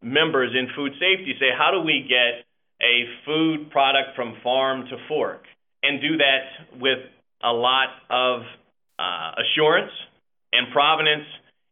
members 0.00 0.52
in 0.54 0.68
food 0.76 0.92
safety 1.00 1.34
say, 1.40 1.50
how 1.56 1.72
do 1.72 1.80
we 1.80 2.06
get 2.06 2.46
a 2.82 3.08
food 3.24 3.70
product 3.70 4.14
from 4.14 4.36
farm 4.42 4.84
to 4.90 4.96
fork 5.08 5.42
and 5.82 6.00
do 6.00 6.16
that 6.18 6.78
with 6.80 6.98
a 7.42 7.52
lot 7.52 7.88
of 8.10 8.42
uh, 8.98 9.42
assurance 9.42 9.92
and 10.52 10.72
provenance 10.72 11.26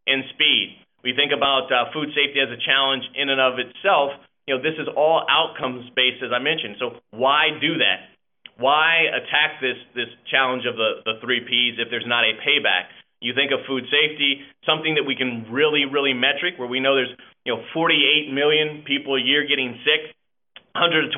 and 0.06 0.24
speed. 0.34 0.76
We 1.02 1.14
think 1.14 1.32
about 1.34 1.70
uh, 1.72 1.90
food 1.92 2.08
safety 2.14 2.40
as 2.40 2.50
a 2.50 2.60
challenge 2.60 3.04
in 3.14 3.28
and 3.28 3.40
of 3.40 3.58
itself. 3.58 4.12
You 4.46 4.56
know, 4.56 4.62
this 4.62 4.74
is 4.78 4.88
all 4.90 5.22
outcomes 5.30 5.86
based, 5.94 6.22
as 6.22 6.34
I 6.34 6.42
mentioned. 6.42 6.76
So 6.78 6.98
why 7.10 7.54
do 7.60 7.78
that? 7.78 8.10
Why 8.58 9.06
attack 9.08 9.62
this 9.62 9.78
this 9.94 10.10
challenge 10.30 10.66
of 10.66 10.76
the 10.76 11.02
the 11.06 11.14
three 11.22 11.40
P's 11.40 11.78
if 11.78 11.88
there's 11.90 12.06
not 12.06 12.24
a 12.24 12.34
payback? 12.42 12.90
You 13.22 13.38
think 13.38 13.54
of 13.54 13.62
food 13.70 13.86
safety, 13.86 14.42
something 14.66 14.98
that 14.98 15.06
we 15.06 15.14
can 15.14 15.46
really, 15.46 15.86
really 15.86 16.12
metric, 16.12 16.58
where 16.58 16.66
we 16.66 16.82
know 16.82 16.98
there's 16.98 17.14
you 17.46 17.54
know 17.54 17.62
48 17.72 18.34
million 18.34 18.82
people 18.82 19.14
a 19.14 19.22
year 19.22 19.46
getting 19.46 19.78
sick, 19.86 20.10
128,000 20.74 21.14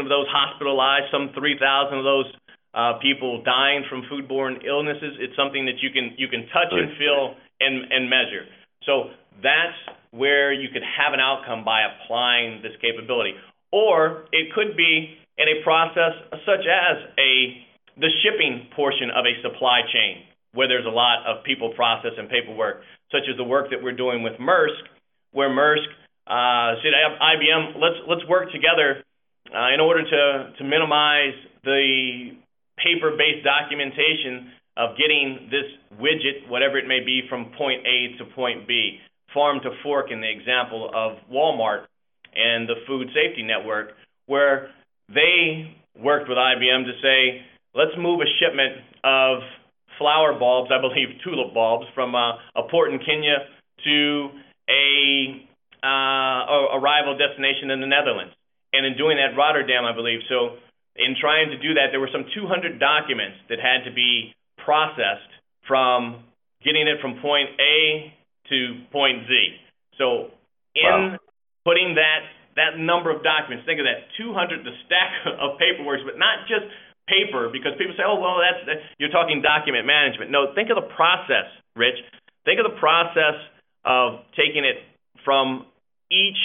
of 0.00 0.08
those 0.08 0.26
hospitalized, 0.26 1.12
some 1.12 1.30
3,000 1.36 1.60
of 1.98 2.04
those 2.04 2.28
uh, 2.74 2.98
people 3.02 3.42
dying 3.44 3.84
from 3.88 4.02
foodborne 4.10 4.64
illnesses. 4.64 5.18
It's 5.20 5.36
something 5.36 5.66
that 5.66 5.78
you 5.82 5.90
can 5.90 6.14
you 6.18 6.28
can 6.28 6.46
touch 6.50 6.70
and 6.70 6.96
feel 6.98 7.34
and 7.60 7.92
and 7.92 8.10
measure. 8.10 8.46
So 8.86 9.14
that's 9.42 9.78
where 10.10 10.52
you 10.52 10.68
could 10.72 10.82
have 10.82 11.12
an 11.14 11.20
outcome 11.20 11.64
by 11.64 11.82
applying 11.86 12.62
this 12.62 12.72
capability. 12.80 13.34
Or 13.72 14.26
it 14.32 14.52
could 14.54 14.76
be 14.76 15.16
in 15.38 15.46
a 15.48 15.62
process 15.62 16.18
such 16.44 16.66
as 16.66 16.96
a 17.18 17.64
the 17.98 18.08
shipping 18.22 18.68
portion 18.74 19.10
of 19.10 19.24
a 19.26 19.34
supply 19.42 19.82
chain 19.92 20.24
where 20.52 20.66
there's 20.66 20.86
a 20.86 20.90
lot 20.90 21.26
of 21.26 21.44
people, 21.44 21.72
process, 21.76 22.12
and 22.18 22.28
paperwork, 22.28 22.82
such 23.12 23.22
as 23.30 23.36
the 23.36 23.44
work 23.44 23.70
that 23.70 23.82
we're 23.82 23.94
doing 23.94 24.22
with 24.22 24.34
Maersk, 24.40 24.82
where 25.32 25.48
Maersk 25.50 25.86
uh, 26.26 26.74
said, 26.82 26.92
IBM, 26.94 27.78
let's 27.78 28.00
let's 28.08 28.26
work 28.28 28.50
together 28.50 29.02
uh, 29.54 29.74
in 29.74 29.80
order 29.80 30.02
to 30.02 30.52
to 30.58 30.64
minimize 30.64 31.34
the 31.62 32.34
paper-based 32.78 33.44
documentation 33.44 34.50
of 34.76 34.96
getting 34.96 35.50
this 35.50 35.68
widget, 36.00 36.48
whatever 36.48 36.78
it 36.78 36.88
may 36.88 37.00
be, 37.04 37.22
from 37.28 37.52
point 37.58 37.84
A 37.84 38.16
to 38.18 38.24
point 38.34 38.66
B, 38.66 38.98
farm 39.34 39.60
to 39.62 39.70
fork 39.82 40.10
in 40.10 40.20
the 40.20 40.30
example 40.30 40.90
of 40.94 41.18
Walmart 41.32 41.86
and 42.34 42.68
the 42.68 42.74
Food 42.86 43.08
Safety 43.14 43.42
Network, 43.42 43.90
where 44.26 44.70
they 45.08 45.76
worked 45.98 46.28
with 46.28 46.38
IBM 46.38 46.84
to 46.84 46.92
say, 47.02 47.42
let's 47.74 47.92
move 47.98 48.20
a 48.20 48.30
shipment 48.38 48.82
of 49.04 49.42
flower 49.98 50.38
bulbs, 50.38 50.70
I 50.74 50.80
believe 50.80 51.20
tulip 51.24 51.54
bulbs, 51.54 51.86
from 51.94 52.14
uh, 52.14 52.38
a 52.56 52.68
port 52.70 52.92
in 52.92 52.98
Kenya 52.98 53.46
to 53.84 54.28
a 54.68 55.46
uh, 55.82 56.76
arrival 56.78 57.16
destination 57.16 57.70
in 57.70 57.80
the 57.80 57.86
Netherlands. 57.86 58.34
And 58.72 58.86
in 58.86 58.96
doing 58.96 59.16
that, 59.18 59.36
Rotterdam, 59.36 59.84
I 59.84 59.94
believe. 59.94 60.20
So 60.28 60.60
in 60.94 61.16
trying 61.20 61.50
to 61.50 61.58
do 61.58 61.74
that, 61.74 61.90
there 61.90 61.98
were 61.98 62.12
some 62.12 62.26
200 62.34 62.78
documents 62.78 63.38
that 63.48 63.58
had 63.58 63.82
to 63.88 63.92
be 63.92 64.34
processed 64.64 65.30
from 65.66 66.22
getting 66.62 66.86
it 66.86 67.00
from 67.00 67.18
point 67.20 67.50
A 67.58 68.12
to 68.50 68.58
point 68.92 69.24
Z. 69.26 69.32
So 69.98 70.34
in 70.74 71.16
putting 71.64 71.94
that 71.96 72.26
that 72.58 72.76
number 72.76 73.14
of 73.14 73.22
documents, 73.22 73.62
think 73.64 73.78
of 73.78 73.86
that 73.86 74.10
200 74.18 74.66
the 74.66 74.74
stack 74.84 75.12
of 75.40 75.56
paperwork, 75.56 76.02
but 76.04 76.18
not 76.18 76.44
just 76.50 76.66
paper 77.06 77.50
because 77.50 77.74
people 77.78 77.94
say, 77.98 78.06
oh 78.06 78.18
well, 78.18 78.38
that's 78.38 78.62
that, 78.66 78.78
you're 78.98 79.14
talking 79.14 79.42
document 79.42 79.86
management. 79.86 80.30
No, 80.30 80.54
think 80.54 80.70
of 80.70 80.78
the 80.78 80.88
process, 80.94 81.50
Rich. 81.74 81.98
Think 82.44 82.58
of 82.58 82.66
the 82.66 82.78
process 82.78 83.38
of 83.84 84.26
taking 84.34 84.66
it 84.66 84.82
from 85.24 85.66
each 86.10 86.38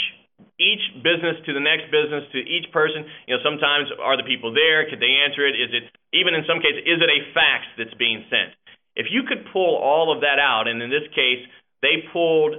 each 0.60 0.84
business 1.00 1.40
to 1.48 1.56
the 1.56 1.64
next 1.64 1.88
business 1.92 2.28
to 2.36 2.40
each 2.44 2.68
person. 2.76 3.08
You 3.28 3.36
know, 3.36 3.42
sometimes 3.44 3.88
are 4.04 4.20
the 4.20 4.28
people 4.28 4.52
there? 4.52 4.84
Could 4.90 5.00
they 5.00 5.24
answer 5.24 5.48
it? 5.48 5.56
Is 5.56 5.72
it 5.72 5.86
even 6.12 6.36
in 6.36 6.44
some 6.44 6.60
cases 6.60 6.84
is 6.84 7.00
it 7.00 7.10
a 7.10 7.20
fax 7.32 7.66
that's 7.80 7.96
being 7.96 8.26
sent? 8.28 8.52
If 8.96 9.12
you 9.12 9.24
could 9.28 9.48
pull 9.52 9.76
all 9.76 10.12
of 10.12 10.24
that 10.24 10.40
out, 10.40 10.68
and 10.68 10.80
in 10.80 10.90
this 10.90 11.08
case 11.12 11.44
they 11.82 12.06
pulled 12.12 12.56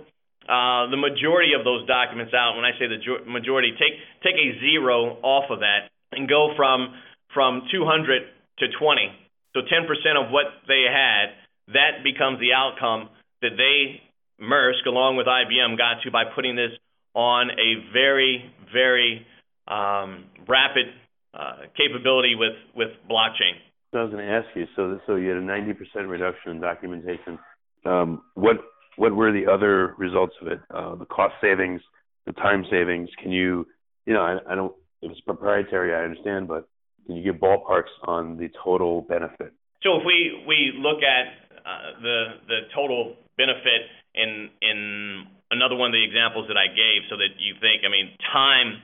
uh, 0.47 0.91
the 0.91 0.97
majority 0.97 1.53
of 1.59 1.65
those 1.65 1.87
documents 1.87 2.33
out. 2.35 2.57
When 2.57 2.65
I 2.65 2.73
say 2.79 2.87
the 2.87 3.01
majority, 3.27 3.73
take 3.79 3.99
take 4.23 4.37
a 4.37 4.59
zero 4.61 5.19
off 5.23 5.51
of 5.51 5.61
that 5.61 5.91
and 6.13 6.29
go 6.29 6.53
from 6.57 6.95
from 7.35 7.63
200 7.71 8.23
to 8.61 8.67
20. 8.81 9.13
So 9.53 9.61
10% 9.61 9.89
of 10.17 10.31
what 10.33 10.47
they 10.69 10.85
had, 10.89 11.37
that 11.73 12.05
becomes 12.05 12.41
the 12.41 12.53
outcome 12.53 13.11
that 13.43 13.57
they 13.57 14.01
Maersk, 14.41 14.87
along 14.87 15.17
with 15.17 15.27
IBM, 15.27 15.79
got 15.79 16.03
to 16.05 16.11
by 16.11 16.25
putting 16.35 16.57
this 16.57 16.73
on 17.15 17.51
a 17.51 17.93
very, 17.93 18.53
very 18.73 19.27
um, 19.67 20.25
rapid 20.47 20.87
uh, 21.33 21.69
capability 21.77 22.35
with, 22.35 22.57
with 22.75 22.89
blockchain. 23.11 23.57
I 23.95 24.03
was 24.03 24.13
going 24.13 24.27
to 24.27 24.31
ask 24.31 24.47
you. 24.55 24.67
So, 24.77 25.01
so 25.07 25.17
you 25.17 25.29
had 25.29 25.39
a 25.39 25.41
90% 25.41 25.75
reduction 26.09 26.53
in 26.53 26.61
documentation. 26.61 27.39
Um, 27.87 28.23
what 28.35 28.57
what 28.97 29.15
were 29.15 29.33
the 29.33 29.51
other 29.51 29.95
results 29.99 30.35
of 30.41 30.49
it? 30.49 30.61
Uh, 30.71 30.95
the 30.97 31.07
cost 31.07 31.35
savings, 31.41 31.81
the 32.27 32.33
time 32.33 32.65
savings. 32.71 33.09
Can 33.23 33.33
you, 33.33 33.67
you 34.05 34.13
know, 34.13 34.23
I, 34.23 34.39
I 34.51 34.55
don't. 34.55 34.75
If 35.03 35.13
it's 35.13 35.21
proprietary, 35.21 35.95
I 35.95 36.05
understand, 36.05 36.49
but 36.49 36.69
can 37.07 37.17
you 37.17 37.23
give 37.23 37.41
ballparks 37.41 37.93
on 38.05 38.37
the 38.37 38.49
total 38.65 39.03
benefit? 39.03 39.53
So 39.83 40.01
if 40.01 40.03
we 40.05 40.43
we 40.49 40.73
look 40.77 41.03
at 41.03 41.27
uh, 41.61 42.01
the 42.01 42.25
the 42.49 42.61
total 42.75 43.17
benefit 43.37 43.87
in 44.15 44.51
in 44.63 45.25
another 45.51 45.77
one 45.77 45.91
of 45.91 45.93
the 45.93 46.05
examples 46.05 46.49
that 46.49 46.57
I 46.57 46.67
gave 46.67 47.07
so 47.11 47.17
that 47.17 47.39
you 47.39 47.55
think, 47.61 47.85
I 47.87 47.91
mean, 47.93 48.11
time 48.33 48.83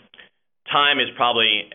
time 0.71 1.01
is 1.01 1.09
probably 1.17 1.71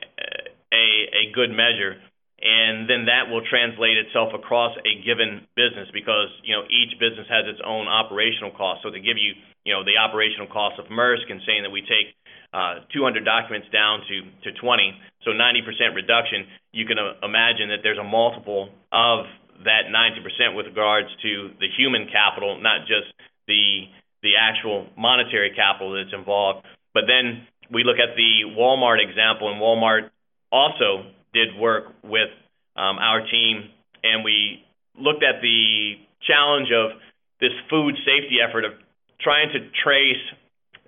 a 0.72 0.86
a 1.12 1.32
good 1.34 1.50
measure 1.50 1.98
and 2.38 2.86
then 2.86 3.10
that 3.10 3.34
will 3.34 3.42
translate 3.50 3.98
itself 3.98 4.30
across 4.34 4.78
a 4.86 4.94
given 5.02 5.42
business 5.58 5.90
because 5.90 6.30
you 6.46 6.54
know 6.54 6.70
each 6.70 6.94
business 7.02 7.26
has 7.26 7.50
its 7.50 7.62
own 7.66 7.90
operational 7.90 8.54
cost. 8.54 8.86
So 8.86 8.94
to 8.94 9.02
give 9.02 9.18
you 9.18 9.34
you 9.66 9.74
know 9.74 9.82
the 9.82 9.98
operational 9.98 10.46
cost 10.46 10.78
of 10.78 10.86
Maersk 10.94 11.26
and 11.30 11.42
saying 11.50 11.66
that 11.66 11.74
we 11.74 11.82
take 11.82 12.14
uh, 12.54 12.86
200 12.94 13.26
documents 13.26 13.68
down 13.74 14.06
to 14.06 14.16
to 14.46 14.50
20, 14.54 14.94
so 15.26 15.34
90% 15.34 15.98
reduction, 15.98 16.46
you 16.72 16.86
can 16.86 17.02
uh, 17.02 17.18
imagine 17.26 17.74
that 17.74 17.82
there's 17.82 17.98
a 17.98 18.06
multiple 18.06 18.70
of 18.94 19.26
that 19.66 19.90
90% 19.90 20.56
with 20.56 20.68
regards 20.68 21.10
to 21.26 21.50
the 21.60 21.68
human 21.74 22.06
capital, 22.08 22.62
not 22.62 22.86
just 22.86 23.10
the 23.50 23.90
the 24.22 24.38
actual 24.38 24.86
monetary 24.98 25.52
capital 25.58 25.98
that's 25.98 26.14
involved. 26.14 26.66
But 26.94 27.10
then 27.10 27.50
we 27.74 27.84
look 27.84 27.98
at 27.98 28.16
the 28.16 28.46
Walmart 28.54 29.02
example, 29.02 29.50
and 29.50 29.62
Walmart 29.62 30.10
also 30.52 31.17
did 31.38 31.50
work 31.60 31.94
with 32.04 32.34
um, 32.76 32.98
our 32.98 33.22
team, 33.22 33.70
and 34.04 34.24
we 34.26 34.66
looked 34.98 35.22
at 35.22 35.42
the 35.42 35.94
challenge 36.26 36.70
of 36.74 36.98
this 37.40 37.54
food 37.70 37.94
safety 38.02 38.38
effort 38.42 38.66
of 38.66 38.74
trying 39.22 39.50
to 39.54 39.60
trace 39.84 40.26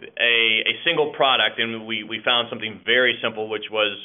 a, 0.02 0.36
a 0.66 0.74
single 0.86 1.14
product, 1.14 1.60
and 1.60 1.86
we, 1.86 2.04
we 2.04 2.18
found 2.26 2.48
something 2.50 2.82
very 2.86 3.20
simple, 3.22 3.50
which 3.50 3.70
was 3.70 3.98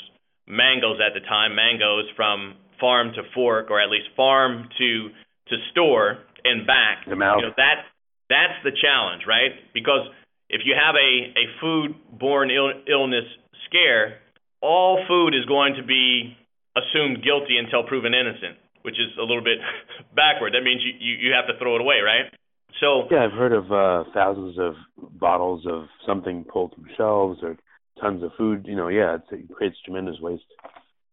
mangoes 0.46 1.00
at 1.00 1.14
the 1.14 1.24
time, 1.24 1.54
mangoes 1.54 2.04
from 2.16 2.56
farm 2.80 3.12
to 3.14 3.22
fork, 3.34 3.70
or 3.70 3.80
at 3.80 3.88
least 3.88 4.08
farm 4.16 4.68
to 4.78 5.08
to 5.48 5.56
store 5.72 6.18
and 6.44 6.66
back. 6.66 7.04
The 7.08 7.16
mouth. 7.16 7.40
You 7.40 7.48
know, 7.48 7.54
that 7.56 7.84
that's 8.28 8.58
the 8.64 8.72
challenge, 8.72 9.22
right? 9.28 9.52
Because 9.72 10.08
if 10.48 10.62
you 10.64 10.74
have 10.74 10.94
a, 10.96 11.12
a 11.36 11.44
food-borne 11.60 12.50
Ill- 12.50 12.82
illness 12.88 13.24
scare, 13.68 14.20
all 14.64 15.04
food 15.06 15.36
is 15.36 15.44
going 15.44 15.76
to 15.76 15.84
be 15.84 16.32
assumed 16.72 17.20
guilty 17.22 17.60
until 17.60 17.84
proven 17.84 18.16
innocent, 18.16 18.56
which 18.80 18.96
is 18.96 19.12
a 19.20 19.22
little 19.22 19.44
bit 19.44 19.60
backward. 20.16 20.56
That 20.56 20.64
means 20.64 20.80
you, 20.80 20.96
you, 20.96 21.28
you 21.28 21.30
have 21.36 21.46
to 21.52 21.60
throw 21.60 21.76
it 21.76 21.82
away, 21.84 22.00
right? 22.00 22.32
So 22.80 23.06
yeah, 23.10 23.24
I've 23.24 23.36
heard 23.36 23.52
of 23.52 23.70
uh, 23.70 24.10
thousands 24.12 24.58
of 24.58 24.74
bottles 24.96 25.64
of 25.68 25.84
something 26.06 26.44
pulled 26.44 26.74
from 26.74 26.86
shelves 26.96 27.38
or 27.42 27.56
tons 28.00 28.24
of 28.24 28.32
food. 28.36 28.64
You 28.66 28.74
know, 28.74 28.88
yeah, 28.88 29.18
it 29.30 29.52
creates 29.52 29.76
tremendous 29.84 30.16
waste. 30.20 30.42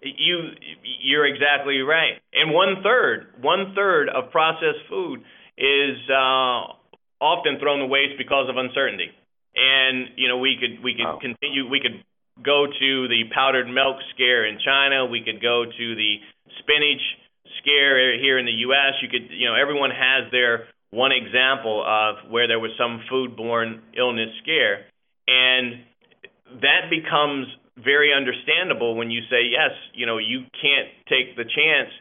You 0.01 0.57
you're 1.03 1.27
exactly 1.27 1.79
right. 1.81 2.17
And 2.33 2.51
one 2.51 2.81
third 2.81 3.35
one 3.41 3.73
third 3.75 4.09
of 4.09 4.31
processed 4.31 4.89
food 4.89 5.21
is 5.55 5.97
uh, 6.09 6.73
often 7.21 7.59
thrown 7.59 7.79
to 7.79 7.85
waste 7.85 8.17
because 8.17 8.49
of 8.49 8.57
uncertainty. 8.57 9.13
And 9.53 10.17
you 10.17 10.27
know 10.29 10.39
we 10.39 10.57
could 10.59 10.83
we 10.83 10.95
could 10.95 11.05
wow. 11.05 11.19
continue 11.21 11.69
we 11.69 11.79
could 11.79 12.01
go 12.43 12.65
to 12.67 13.07
the 13.07 13.23
powdered 13.33 13.67
milk 13.67 13.97
scare 14.13 14.45
in 14.45 14.57
China. 14.63 15.05
We 15.05 15.23
could 15.23 15.41
go 15.41 15.65
to 15.65 15.85
the 15.95 16.13
spinach 16.59 17.01
scare 17.61 18.19
here 18.19 18.37
in 18.37 18.45
the 18.45 18.57
U.S. 18.69 18.97
You 19.01 19.09
could 19.09 19.31
you 19.31 19.47
know 19.47 19.55
everyone 19.55 19.91
has 19.91 20.31
their 20.31 20.67
one 20.91 21.11
example 21.11 21.83
of 21.85 22.29
where 22.29 22.47
there 22.47 22.59
was 22.59 22.71
some 22.77 23.01
foodborne 23.11 23.79
illness 23.97 24.29
scare, 24.43 24.85
and 25.27 25.83
that 26.61 26.91
becomes 26.91 27.47
very 27.79 28.11
understandable 28.13 28.95
when 28.95 29.09
you 29.09 29.21
say 29.29 29.47
yes. 29.49 29.71
You 29.93 30.05
know 30.05 30.17
you 30.17 30.43
can't 30.59 30.89
take 31.07 31.35
the 31.35 31.45
chance 31.45 31.91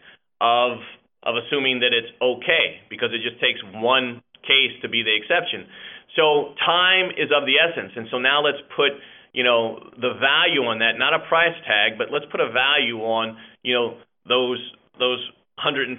of 0.41 0.79
of 1.23 1.37
assuming 1.37 1.81
that 1.81 1.93
it's 1.93 2.09
okay 2.21 2.81
because 2.89 3.13
it 3.13 3.21
just 3.21 3.41
takes 3.41 3.61
one 3.77 4.23
case 4.41 4.73
to 4.81 4.89
be 4.89 5.05
the 5.05 5.13
exception. 5.13 5.69
So 6.17 6.57
time 6.65 7.13
is 7.15 7.31
of 7.31 7.47
the 7.47 7.61
essence. 7.61 7.93
And 7.95 8.09
so 8.11 8.19
now 8.19 8.43
let's 8.43 8.61
put, 8.75 8.97
you 9.33 9.45
know, 9.45 9.79
the 9.97 10.15
value 10.19 10.67
on 10.67 10.81
that, 10.81 10.99
not 10.99 11.15
a 11.15 11.21
price 11.29 11.57
tag, 11.67 11.99
but 11.99 12.11
let's 12.11 12.27
put 12.31 12.41
a 12.41 12.51
value 12.51 12.99
on, 12.99 13.37
you 13.63 13.75
know, 13.75 13.97
those 14.27 14.61
those 14.99 15.21
128,000 15.57 15.97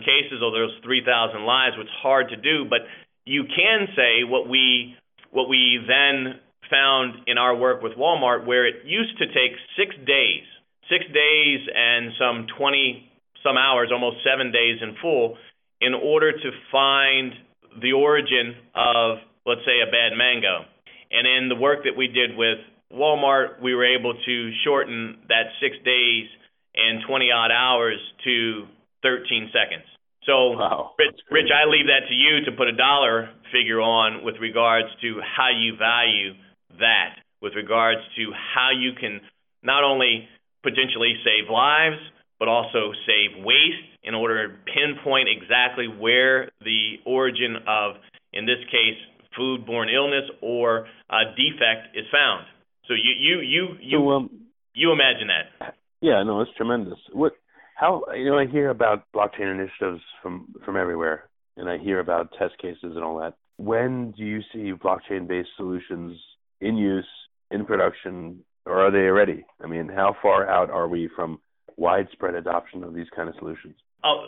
cases 0.00 0.42
or 0.42 0.50
those 0.50 0.74
3,000 0.82 1.46
lives, 1.46 1.78
which 1.78 1.86
is 1.86 2.00
hard 2.02 2.28
to 2.30 2.36
do, 2.36 2.66
but 2.68 2.82
you 3.24 3.44
can 3.46 3.86
say 3.94 4.22
what 4.26 4.48
we 4.48 4.94
what 5.30 5.48
we 5.48 5.78
then 5.86 6.38
found 6.70 7.14
in 7.26 7.38
our 7.38 7.54
work 7.54 7.82
with 7.82 7.92
Walmart 7.92 8.46
where 8.46 8.66
it 8.66 8.84
used 8.84 9.16
to 9.18 9.26
take 9.26 9.52
6 9.76 9.96
days, 10.06 10.44
6 10.90 11.04
days 11.12 11.60
and 11.74 12.12
some 12.18 12.46
20 12.58 13.08
some 13.42 13.56
hours, 13.56 13.90
almost 13.92 14.18
7 14.24 14.52
days 14.52 14.78
in 14.82 14.94
full 15.00 15.36
in 15.80 15.94
order 15.94 16.32
to 16.32 16.50
find 16.70 17.32
the 17.80 17.92
origin 17.92 18.54
of, 18.74 19.18
let's 19.44 19.62
say, 19.66 19.82
a 19.82 19.90
bad 19.90 20.16
mango. 20.16 20.64
And 21.12 21.26
in 21.28 21.48
the 21.48 21.56
work 21.56 21.84
that 21.84 21.96
we 21.96 22.08
did 22.08 22.36
with 22.36 22.58
Walmart, 22.92 23.60
we 23.62 23.74
were 23.74 23.84
able 23.84 24.14
to 24.14 24.50
shorten 24.64 25.18
that 25.28 25.52
six 25.60 25.76
days 25.84 26.26
and 26.74 27.04
20 27.06 27.30
odd 27.30 27.50
hours 27.52 28.00
to 28.24 28.66
13 29.02 29.52
seconds. 29.52 29.84
So, 30.24 30.54
wow, 30.54 30.92
Rich, 30.98 31.18
Rich, 31.30 31.50
I 31.50 31.68
leave 31.68 31.86
that 31.86 32.06
to 32.08 32.14
you 32.14 32.44
to 32.46 32.52
put 32.56 32.68
a 32.68 32.76
dollar 32.76 33.30
figure 33.50 33.80
on 33.80 34.24
with 34.24 34.36
regards 34.40 34.88
to 35.02 35.20
how 35.20 35.50
you 35.50 35.76
value 35.76 36.34
that, 36.78 37.18
with 37.42 37.54
regards 37.54 38.00
to 38.16 38.30
how 38.32 38.70
you 38.70 38.92
can 38.98 39.20
not 39.62 39.82
only 39.82 40.28
potentially 40.62 41.14
save 41.24 41.50
lives, 41.50 41.98
but 42.38 42.48
also 42.48 42.92
save 43.04 43.44
waste 43.44 43.86
in 44.04 44.14
order 44.14 44.48
to 44.48 44.54
pinpoint 44.72 45.28
exactly 45.28 45.86
where 45.86 46.50
the 46.62 46.98
origin 47.04 47.56
of, 47.66 47.96
in 48.32 48.46
this 48.46 48.62
case, 48.70 48.98
foodborne 49.38 49.92
illness 49.92 50.30
or 50.40 50.86
a 51.10 51.24
defect 51.36 51.96
is 51.96 52.04
found. 52.12 52.46
So 52.88 52.94
you 52.94 53.12
you 53.18 53.40
you 53.40 53.68
you 53.80 53.98
so, 53.98 54.10
um, 54.10 54.30
you 54.74 54.92
imagine 54.92 55.28
that. 55.28 55.74
Yeah, 56.00 56.22
no, 56.24 56.40
it's 56.40 56.50
tremendous. 56.56 56.98
What 57.12 57.32
how 57.76 58.04
you 58.14 58.30
know 58.30 58.38
I 58.38 58.46
hear 58.46 58.70
about 58.70 59.04
blockchain 59.14 59.52
initiatives 59.52 60.02
from 60.22 60.54
from 60.64 60.76
everywhere, 60.76 61.28
and 61.56 61.68
I 61.68 61.78
hear 61.78 62.00
about 62.00 62.32
test 62.38 62.58
cases 62.60 62.96
and 62.96 63.04
all 63.04 63.18
that. 63.18 63.34
When 63.56 64.12
do 64.12 64.24
you 64.24 64.40
see 64.52 64.72
blockchain-based 64.72 65.50
solutions 65.56 66.18
in 66.60 66.76
use 66.76 67.06
in 67.50 67.64
production, 67.64 68.40
or 68.66 68.80
are 68.80 68.90
they 68.90 69.06
already? 69.06 69.44
I 69.62 69.66
mean, 69.68 69.88
how 69.88 70.16
far 70.20 70.48
out 70.48 70.70
are 70.70 70.88
we 70.88 71.08
from 71.14 71.38
widespread 71.76 72.34
adoption 72.34 72.82
of 72.82 72.94
these 72.94 73.06
kind 73.14 73.28
of 73.28 73.34
solutions? 73.38 73.74
Oh, 74.04 74.26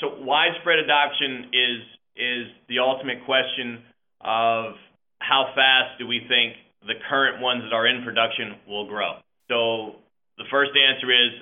so 0.00 0.20
widespread 0.20 0.78
adoption 0.78 1.50
is 1.52 1.80
is 2.16 2.46
the 2.68 2.78
ultimate 2.78 3.24
question 3.24 3.82
of 4.24 4.74
how 5.20 5.52
fast 5.54 5.98
do 5.98 6.06
we 6.06 6.20
think 6.28 6.56
the 6.86 6.94
current 7.08 7.40
ones 7.40 7.62
that 7.64 7.72
are 7.72 7.86
in 7.86 8.04
production 8.04 8.56
will 8.68 8.88
grow. 8.88 9.20
So 9.48 10.00
the 10.36 10.44
first 10.50 10.72
answer 10.72 11.12
is 11.12 11.32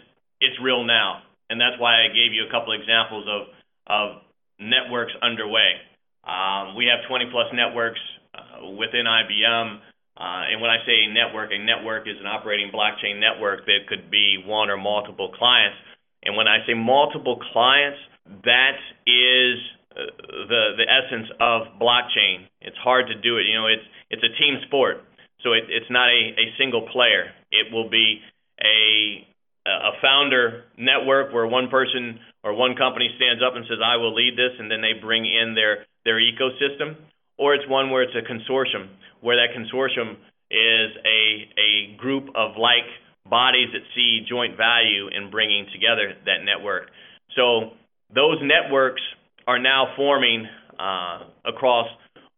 it's 0.40 0.58
real 0.62 0.84
now, 0.84 1.22
and 1.50 1.60
that's 1.60 1.78
why 1.78 2.04
I 2.04 2.08
gave 2.08 2.32
you 2.34 2.46
a 2.46 2.50
couple 2.50 2.72
examples 2.74 3.26
of 3.26 3.42
of 3.86 4.22
networks 4.60 5.12
underway. 5.22 5.82
Um, 6.22 6.76
we 6.76 6.86
have 6.86 7.02
20 7.08 7.30
plus 7.32 7.50
networks 7.52 7.98
uh, 8.34 8.70
within 8.78 9.06
IBM. 9.06 9.78
Uh, 10.14 10.52
and 10.52 10.60
when 10.60 10.70
I 10.70 10.78
say 10.86 11.10
network, 11.10 11.50
a 11.50 11.58
network 11.58 12.06
is 12.06 12.14
an 12.20 12.26
operating 12.26 12.70
blockchain 12.70 13.18
network 13.18 13.66
that 13.66 13.88
could 13.88 14.10
be 14.10 14.38
one 14.46 14.70
or 14.70 14.76
multiple 14.76 15.32
clients. 15.36 15.76
And 16.22 16.36
when 16.36 16.46
I 16.46 16.58
say 16.66 16.74
multiple 16.74 17.40
clients, 17.52 17.98
that 18.44 18.78
is 19.06 19.58
the 19.94 20.62
the 20.76 20.86
essence 20.88 21.28
of 21.40 21.78
blockchain. 21.80 22.48
It's 22.60 22.76
hard 22.78 23.06
to 23.08 23.14
do 23.14 23.38
it. 23.38 23.44
You 23.46 23.54
know, 23.54 23.66
it's 23.66 23.86
it's 24.10 24.22
a 24.22 24.32
team 24.40 24.58
sport, 24.66 25.04
so 25.42 25.52
it, 25.52 25.64
it's 25.68 25.90
not 25.90 26.08
a, 26.08 26.20
a 26.36 26.46
single 26.58 26.88
player. 26.92 27.32
It 27.50 27.72
will 27.72 27.88
be 27.88 28.20
a 28.60 29.26
a 29.66 29.92
founder 30.02 30.64
network 30.76 31.32
where 31.32 31.46
one 31.46 31.68
person 31.68 32.18
or 32.42 32.52
one 32.54 32.74
company 32.74 33.08
stands 33.16 33.42
up 33.42 33.54
and 33.54 33.64
says, 33.68 33.78
"I 33.84 33.96
will 33.96 34.14
lead 34.14 34.36
this," 34.36 34.52
and 34.58 34.70
then 34.70 34.80
they 34.80 34.94
bring 35.00 35.24
in 35.24 35.54
their 35.54 35.86
their 36.04 36.18
ecosystem, 36.18 36.96
or 37.38 37.54
it's 37.54 37.68
one 37.68 37.90
where 37.90 38.02
it's 38.02 38.16
a 38.16 38.26
consortium 38.26 38.88
where 39.20 39.36
that 39.36 39.54
consortium 39.54 40.16
is 40.50 40.90
a 41.06 41.48
a 41.58 41.96
group 41.96 42.28
of 42.34 42.56
like 42.56 42.88
bodies 43.28 43.68
that 43.72 43.82
see 43.94 44.26
joint 44.28 44.56
value 44.56 45.08
in 45.08 45.30
bringing 45.30 45.66
together 45.72 46.14
that 46.26 46.44
network. 46.44 46.90
So 47.36 47.72
those 48.14 48.38
networks 48.42 49.00
are 49.46 49.58
now 49.58 49.94
forming 49.96 50.46
uh, 50.78 51.24
across 51.44 51.86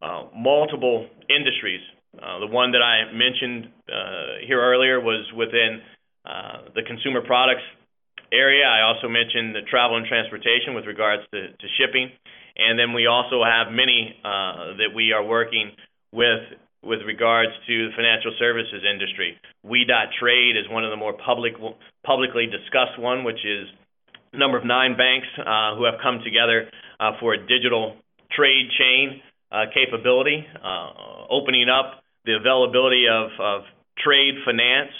uh, 0.02 0.24
multiple 0.36 1.06
industries. 1.28 1.80
Uh, 2.14 2.40
the 2.40 2.46
one 2.46 2.72
that 2.72 2.82
I 2.82 3.12
mentioned 3.12 3.72
here 4.46 4.60
earlier 4.60 5.00
was 5.00 5.26
within 5.36 5.80
the 6.74 6.82
consumer 6.86 7.22
products 7.22 7.64
area. 8.32 8.64
I 8.66 8.82
also 8.82 9.08
mentioned 9.08 9.54
the 9.54 9.62
travel 9.70 9.96
and 9.96 10.06
transportation 10.06 10.74
with 10.74 10.86
regards 10.86 11.22
to, 11.32 11.48
shipping. 11.78 12.10
And 12.56 12.78
then 12.78 12.92
we 12.92 13.06
also 13.06 13.42
have 13.42 13.72
many 13.72 14.14
that 14.22 14.94
we 14.94 15.12
are 15.12 15.24
working 15.24 15.72
with 16.12 16.42
with 16.84 17.00
regards 17.06 17.50
to 17.66 17.88
the 17.88 17.92
financial 17.96 18.36
services 18.38 18.84
industry. 18.84 19.40
We.Trade 19.64 20.54
is 20.54 20.68
one 20.68 20.84
of 20.84 20.90
the 20.90 21.00
more 21.00 21.14
public, 21.16 21.54
publicly 22.04 22.44
discussed 22.44 23.00
one, 23.00 23.24
which 23.24 23.40
is 23.40 23.64
a 24.34 24.38
number 24.38 24.58
of 24.58 24.66
nine 24.66 24.94
banks 24.94 25.26
who 25.78 25.84
have 25.84 25.96
come 26.02 26.20
together 26.22 26.68
for 27.20 27.34
a 27.34 27.38
digital 27.46 27.96
trade 28.32 28.68
chain 28.78 29.20
uh, 29.52 29.66
capability, 29.72 30.44
uh, 30.62 31.30
opening 31.30 31.68
up 31.68 32.02
the 32.24 32.34
availability 32.34 33.06
of, 33.10 33.62
trade 34.02 34.34
finance 34.44 34.90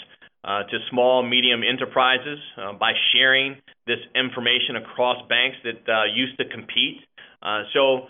uh, 0.45 0.63
to 0.71 0.79
small, 0.89 1.21
medium 1.21 1.61
enterprises 1.67 2.39
uh, 2.55 2.71
by 2.71 2.93
sharing 3.11 3.57
this 3.87 3.99
information 4.15 4.77
across 4.77 5.17
banks 5.27 5.57
that 5.65 5.83
used 6.15 6.37
to 6.37 6.45
compete. 6.47 7.03
so 7.73 8.07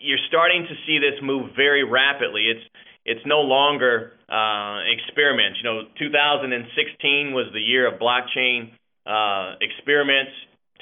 you're 0.00 0.18
starting 0.26 0.66
to 0.66 0.74
see 0.84 0.98
this 0.98 1.14
move 1.22 1.50
very 1.54 1.84
rapidly. 1.84 2.50
It's 2.50 2.66
it's 3.04 3.24
no 3.24 3.40
longer 3.40 4.12
uh, 4.28 4.84
experiments. 4.84 5.58
You 5.62 5.70
know, 5.70 5.82
2016 5.98 7.32
was 7.32 7.46
the 7.54 7.60
year 7.60 7.86
of 7.88 7.98
blockchain 7.98 8.72
uh, 9.06 9.56
experiments. 9.62 10.32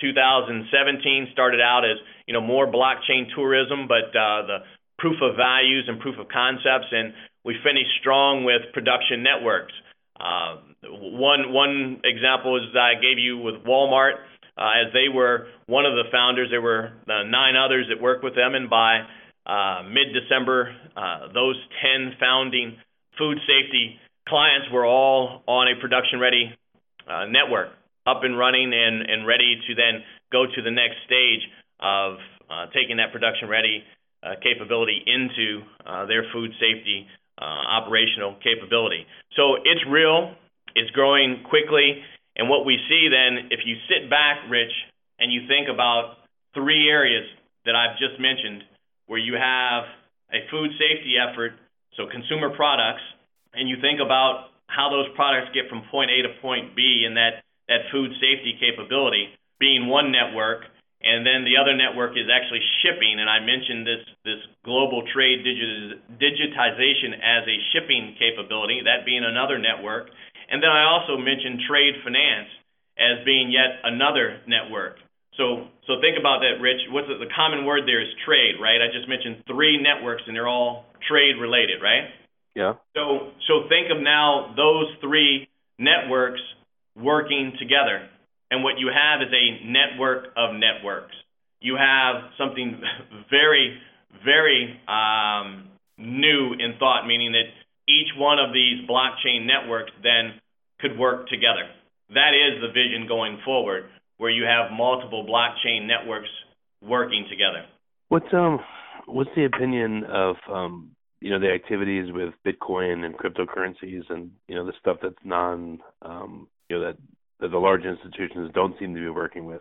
2017 0.01 1.29
started 1.33 1.61
out 1.61 1.85
as 1.85 1.99
you 2.27 2.35
know 2.35 2.41
more 2.41 2.67
blockchain 2.67 3.33
tourism, 3.35 3.89
but 3.89 4.11
uh, 4.17 4.47
the 4.47 4.59
proof 4.99 5.17
of 5.23 5.37
values 5.37 5.85
and 5.89 6.01
proof 6.01 6.19
of 6.19 6.29
concepts, 6.29 6.89
and 6.91 7.13
we 7.45 7.55
finished 7.63 7.91
strong 8.01 8.45
with 8.45 8.63
production 8.73 9.23
networks. 9.23 9.73
Uh, 10.19 10.57
one 10.85 11.53
one 11.53 12.01
example 12.05 12.57
is 12.57 12.75
I 12.75 12.95
gave 13.01 13.19
you 13.19 13.39
with 13.39 13.57
Walmart 13.65 14.17
uh, 14.57 14.87
as 14.87 14.93
they 14.93 15.09
were 15.13 15.49
one 15.67 15.85
of 15.85 15.93
the 15.93 16.05
founders. 16.11 16.49
There 16.51 16.63
were 16.63 16.93
uh, 17.09 17.23
nine 17.25 17.55
others 17.57 17.87
that 17.91 18.01
worked 18.01 18.25
with 18.25 18.35
them, 18.35 18.55
and 18.55 18.71
by 18.71 19.01
uh, 19.47 19.83
mid-December, 19.85 20.75
uh, 20.97 21.33
those 21.33 21.57
10 21.83 22.17
founding 22.19 22.77
food 23.19 23.39
safety 23.47 23.97
clients 24.29 24.67
were 24.73 24.85
all 24.85 25.43
on 25.47 25.69
a 25.69 25.81
production-ready 25.81 26.53
uh, 27.09 27.27
network, 27.27 27.69
up 28.07 28.23
and 28.23 28.39
running 28.39 28.73
and, 28.73 29.27
ready 29.27 29.61
to 29.67 29.75
then 29.75 30.03
go 30.31 30.47
to 30.47 30.63
the 30.63 30.71
next 30.71 30.97
stage 31.07 31.43
of 31.81 32.17
uh, 32.49 32.67
taking 32.73 32.97
that 32.99 33.13
production-ready 33.13 33.83
uh, 34.23 34.39
capability 34.43 35.03
into 35.07 35.63
uh, 35.85 36.07
their 36.07 36.25
food 36.33 36.51
safety 36.59 37.07
operational 37.37 38.35
capability. 38.43 39.05
So 39.37 39.57
it's 39.57 39.85
real. 39.91 40.33
It's 40.75 40.91
growing 40.93 41.45
quickly. 41.45 42.01
And 42.37 42.49
what 42.49 42.65
we 42.65 42.79
see 42.89 43.09
then, 43.13 43.49
if 43.51 43.61
you 43.67 43.77
sit 43.89 44.09
back, 44.09 44.39
Rich, 44.49 44.73
and 45.19 45.33
you 45.33 45.47
think 45.49 45.69
about 45.69 46.17
three 46.55 46.89
areas 46.89 47.25
that 47.65 47.75
I've 47.75 47.99
just 47.99 48.21
mentioned, 48.21 48.63
where 49.07 49.19
you 49.19 49.35
have 49.35 49.85
a 50.33 50.49
food 50.51 50.71
safety 50.81 51.17
effort, 51.17 51.53
so 51.97 52.07
consumer 52.11 52.51
products, 52.57 53.05
and 53.53 53.69
you 53.69 53.77
think 53.81 54.01
about 54.05 54.53
how 54.67 54.91
those 54.91 55.09
products 55.15 55.49
get 55.55 55.69
from 55.69 55.83
point 55.91 56.11
A 56.11 56.23
to 56.23 56.41
point 56.41 56.77
B, 56.77 57.05
and 57.07 57.17
that 57.17 57.46
that 57.69 57.91
food 57.91 58.13
safety 58.23 58.55
capability 58.59 59.31
being 59.59 59.89
one 59.89 60.13
network, 60.13 60.63
and 61.03 61.25
then 61.27 61.45
the 61.45 61.57
other 61.61 61.77
network 61.77 62.17
is 62.17 62.29
actually 62.29 62.63
shipping. 62.83 63.21
And 63.21 63.29
I 63.29 63.41
mentioned 63.41 63.87
this 63.87 64.05
this 64.25 64.43
global 64.65 65.03
trade 65.13 65.45
digitization 65.45 67.15
as 67.21 67.45
a 67.47 67.57
shipping 67.73 68.17
capability, 68.19 68.83
that 68.85 69.05
being 69.05 69.25
another 69.25 69.59
network. 69.59 70.09
And 70.49 70.63
then 70.63 70.71
I 70.71 70.87
also 70.87 71.19
mentioned 71.19 71.67
trade 71.69 71.95
finance 72.03 72.49
as 72.97 73.25
being 73.25 73.51
yet 73.51 73.83
another 73.85 74.41
network. 74.47 74.97
So 75.37 75.69
so 75.87 76.01
think 76.01 76.17
about 76.19 76.41
that, 76.41 76.59
Rich. 76.61 76.89
What's 76.91 77.09
the, 77.09 77.21
the 77.21 77.31
common 77.35 77.65
word 77.69 77.85
there 77.85 78.01
is 78.01 78.09
trade, 78.25 78.57
right? 78.61 78.81
I 78.81 78.89
just 78.89 79.09
mentioned 79.09 79.45
three 79.47 79.77
networks 79.77 80.25
and 80.27 80.35
they're 80.35 80.49
all 80.49 80.87
trade 81.07 81.37
related, 81.37 81.85
right? 81.85 82.09
Yeah. 82.57 82.81
So 82.97 83.37
so 83.47 83.69
think 83.69 83.93
of 83.93 84.01
now 84.01 84.55
those 84.57 84.89
three 85.05 85.49
networks 85.79 86.41
working 86.97 87.53
together. 87.59 88.09
And 88.51 88.63
what 88.63 88.79
you 88.79 88.89
have 88.89 89.23
is 89.23 89.33
a 89.33 89.67
network 89.67 90.27
of 90.37 90.55
networks. 90.55 91.15
You 91.61 91.77
have 91.77 92.31
something 92.39 92.81
very, 93.31 93.79
very 94.25 94.81
um, 94.89 95.69
new 95.99 96.53
in 96.53 96.75
thought, 96.79 97.07
meaning 97.07 97.33
that 97.33 97.51
each 97.89 98.09
one 98.17 98.39
of 98.39 98.53
these 98.53 98.89
blockchain 98.89 99.47
networks 99.47 99.93
then 100.03 100.41
could 100.81 100.99
work 100.99 101.29
together. 101.29 101.69
That 102.11 102.33
is 102.35 102.61
the 102.61 102.69
vision 102.69 103.07
going 103.09 103.39
forward, 103.45 103.85
where 104.19 104.31
you 104.31 104.45
have 104.45 104.71
multiple 104.73 105.27
blockchain 105.27 105.87
networks 105.87 106.29
working 106.83 107.27
together. 107.29 107.65
What's 108.09 108.33
um 108.33 108.61
what's 109.07 109.31
the 109.35 109.45
opinion 109.45 110.05
of 110.05 110.37
um 110.53 110.91
you 111.21 111.31
know 111.31 111.41
the 111.41 111.51
activities 111.51 112.13
with 112.13 112.35
Bitcoin 112.47 113.05
and 113.05 113.17
cryptocurrencies 113.17 114.09
and 114.11 114.31
you 114.47 114.55
know 114.55 114.65
the 114.65 114.73
stuff 114.81 114.99
that's 115.03 115.15
non 115.25 115.81
um 116.03 116.47
you 116.69 116.79
know 116.79 116.85
that 116.87 116.97
that 117.41 117.51
the 117.51 117.59
large 117.59 117.85
institutions 117.85 118.51
don't 118.55 118.75
seem 118.79 118.95
to 118.95 119.01
be 119.01 119.11
working 119.11 119.45
with. 119.45 119.61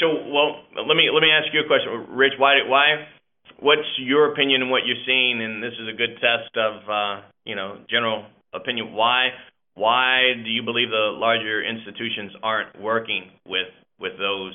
So, 0.00 0.06
well, 0.32 0.64
let 0.86 0.96
me 0.96 1.10
let 1.12 1.20
me 1.20 1.30
ask 1.30 1.52
you 1.52 1.60
a 1.60 1.66
question, 1.66 2.16
Rich. 2.16 2.34
Why 2.38 2.62
why 2.66 3.06
what's 3.60 3.86
your 3.98 4.32
opinion 4.32 4.62
on 4.62 4.70
what 4.70 4.82
you're 4.86 5.02
seeing? 5.06 5.42
And 5.42 5.62
this 5.62 5.74
is 5.74 5.88
a 5.88 5.96
good 5.96 6.16
test 6.20 6.56
of 6.56 6.88
uh, 6.88 7.22
you 7.44 7.54
know 7.54 7.78
general 7.90 8.26
opinion. 8.54 8.94
Why 8.94 9.28
why 9.74 10.32
do 10.42 10.50
you 10.50 10.62
believe 10.62 10.90
the 10.90 11.12
larger 11.12 11.62
institutions 11.62 12.32
aren't 12.42 12.80
working 12.80 13.30
with 13.46 13.72
with 13.98 14.12
those 14.18 14.54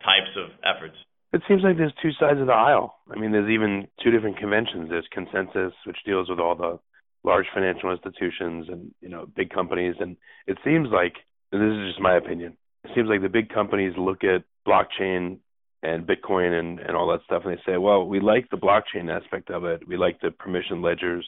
types 0.00 0.30
of 0.36 0.50
efforts? 0.64 0.96
It 1.32 1.42
seems 1.46 1.62
like 1.62 1.76
there's 1.76 1.92
two 2.00 2.12
sides 2.18 2.40
of 2.40 2.46
the 2.46 2.54
aisle. 2.54 2.96
I 3.10 3.18
mean, 3.18 3.32
there's 3.32 3.50
even 3.50 3.86
two 4.02 4.10
different 4.10 4.38
conventions. 4.38 4.88
There's 4.88 5.08
consensus, 5.12 5.74
which 5.86 5.98
deals 6.06 6.30
with 6.30 6.38
all 6.38 6.54
the 6.54 6.78
large 7.22 7.44
financial 7.52 7.90
institutions 7.92 8.68
and 8.70 8.94
you 9.00 9.08
know 9.08 9.26
big 9.26 9.50
companies, 9.50 9.96
and 10.00 10.16
it 10.46 10.56
seems 10.64 10.88
like 10.90 11.14
and 11.14 11.27
this 11.52 11.60
is 11.60 11.88
just 11.88 12.00
my 12.00 12.16
opinion. 12.16 12.56
It 12.84 12.90
seems 12.94 13.08
like 13.08 13.22
the 13.22 13.28
big 13.28 13.48
companies 13.48 13.94
look 13.96 14.24
at 14.24 14.44
blockchain 14.66 15.38
and 15.82 16.06
Bitcoin 16.06 16.58
and, 16.58 16.80
and 16.80 16.96
all 16.96 17.08
that 17.08 17.20
stuff, 17.24 17.42
and 17.44 17.56
they 17.56 17.62
say, 17.64 17.76
well, 17.76 18.04
we 18.04 18.20
like 18.20 18.50
the 18.50 18.56
blockchain 18.56 19.10
aspect 19.14 19.50
of 19.50 19.64
it. 19.64 19.86
We 19.86 19.96
like 19.96 20.20
the 20.20 20.30
permission 20.30 20.82
ledgers. 20.82 21.26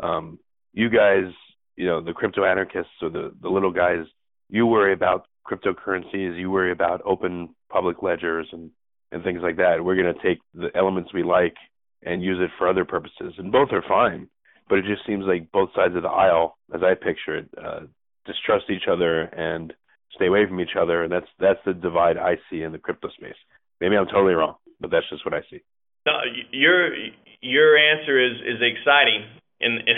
Um, 0.00 0.38
you 0.72 0.90
guys, 0.90 1.32
you 1.76 1.86
know, 1.86 2.00
the 2.00 2.12
crypto 2.12 2.44
anarchists 2.44 2.92
or 3.00 3.10
the, 3.10 3.32
the 3.40 3.48
little 3.48 3.70
guys, 3.70 4.04
you 4.48 4.66
worry 4.66 4.92
about 4.92 5.26
cryptocurrencies, 5.48 6.38
you 6.38 6.50
worry 6.50 6.72
about 6.72 7.02
open 7.04 7.54
public 7.70 8.02
ledgers 8.02 8.48
and, 8.52 8.70
and 9.12 9.22
things 9.22 9.40
like 9.42 9.56
that. 9.56 9.84
We're 9.84 9.96
going 9.96 10.14
to 10.14 10.22
take 10.22 10.38
the 10.54 10.70
elements 10.76 11.12
we 11.12 11.22
like 11.22 11.54
and 12.02 12.22
use 12.22 12.38
it 12.40 12.50
for 12.58 12.68
other 12.68 12.84
purposes. 12.84 13.34
And 13.38 13.52
both 13.52 13.68
are 13.72 13.84
fine, 13.86 14.28
but 14.68 14.78
it 14.78 14.84
just 14.84 15.06
seems 15.06 15.24
like 15.26 15.52
both 15.52 15.70
sides 15.74 15.94
of 15.94 16.02
the 16.02 16.08
aisle, 16.08 16.56
as 16.74 16.82
I 16.82 16.94
picture 16.94 17.36
it, 17.36 17.48
uh, 17.62 17.80
distrust 18.26 18.66
each 18.70 18.88
other 18.90 19.22
and 19.22 19.72
stay 20.14 20.26
away 20.26 20.46
from 20.46 20.60
each 20.60 20.76
other. 20.78 21.02
And 21.02 21.12
that's 21.12 21.26
that's 21.38 21.60
the 21.64 21.74
divide 21.74 22.16
I 22.16 22.36
see 22.50 22.62
in 22.62 22.72
the 22.72 22.78
crypto 22.78 23.08
space. 23.10 23.38
Maybe 23.80 23.96
I'm 23.96 24.06
totally 24.06 24.34
wrong, 24.34 24.56
but 24.80 24.90
that's 24.90 25.08
just 25.10 25.24
what 25.24 25.34
I 25.34 25.40
see. 25.50 25.60
No, 26.06 26.12
your 26.50 26.94
your 27.40 27.76
answer 27.76 28.18
is 28.18 28.38
is 28.40 28.60
exciting 28.62 29.26
in 29.60 29.72
in, 29.86 29.96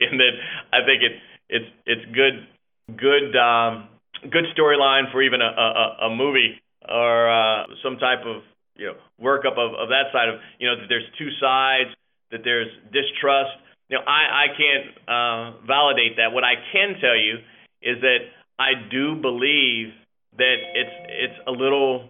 in 0.12 0.18
that 0.18 0.34
I 0.72 0.84
think 0.84 1.02
it 1.02 1.12
it's 1.48 1.70
it's 1.86 2.04
good 2.14 2.46
good 2.96 3.36
um, 3.36 3.88
good 4.30 4.44
storyline 4.56 5.10
for 5.12 5.22
even 5.22 5.40
a, 5.40 5.50
a, 5.50 6.06
a 6.06 6.10
movie 6.14 6.60
or 6.88 7.30
uh, 7.30 7.66
some 7.82 7.96
type 7.98 8.24
of 8.26 8.42
you 8.76 8.86
know 8.86 8.96
workup 9.20 9.58
of, 9.58 9.74
of 9.74 9.88
that 9.88 10.12
side 10.12 10.28
of 10.28 10.40
you 10.58 10.68
know 10.68 10.76
that 10.76 10.88
there's 10.88 11.06
two 11.18 11.30
sides 11.40 11.90
that 12.30 12.40
there's 12.44 12.68
distrust. 12.92 13.56
You 13.88 13.98
know 13.98 14.04
I 14.06 14.44
I 14.44 14.46
can't 14.56 14.88
uh, 15.08 15.66
validate 15.66 16.16
that. 16.16 16.32
What 16.32 16.44
I 16.44 16.54
can 16.72 16.96
tell 17.00 17.16
you 17.16 17.38
is 17.82 18.00
that 18.00 18.18
I 18.58 18.72
do 18.90 19.16
believe 19.16 19.92
that 20.38 20.56
it's 20.74 20.96
it's 21.08 21.38
a 21.46 21.50
little 21.50 22.08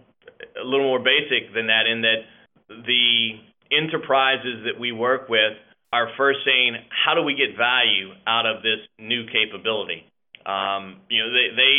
a 0.60 0.64
little 0.64 0.86
more 0.86 1.00
basic 1.00 1.52
than 1.54 1.66
that 1.66 1.86
in 1.86 2.02
that 2.02 2.20
the 2.68 3.38
enterprises 3.72 4.64
that 4.64 4.78
we 4.78 4.92
work 4.92 5.28
with 5.28 5.56
are 5.92 6.08
first 6.16 6.40
saying 6.44 6.76
how 6.88 7.14
do 7.14 7.22
we 7.22 7.34
get 7.34 7.56
value 7.56 8.12
out 8.26 8.46
of 8.46 8.62
this 8.62 8.80
new 8.98 9.26
capability 9.26 10.04
um, 10.46 11.00
you 11.08 11.22
know 11.22 11.30
they 11.32 11.56
they 11.56 11.74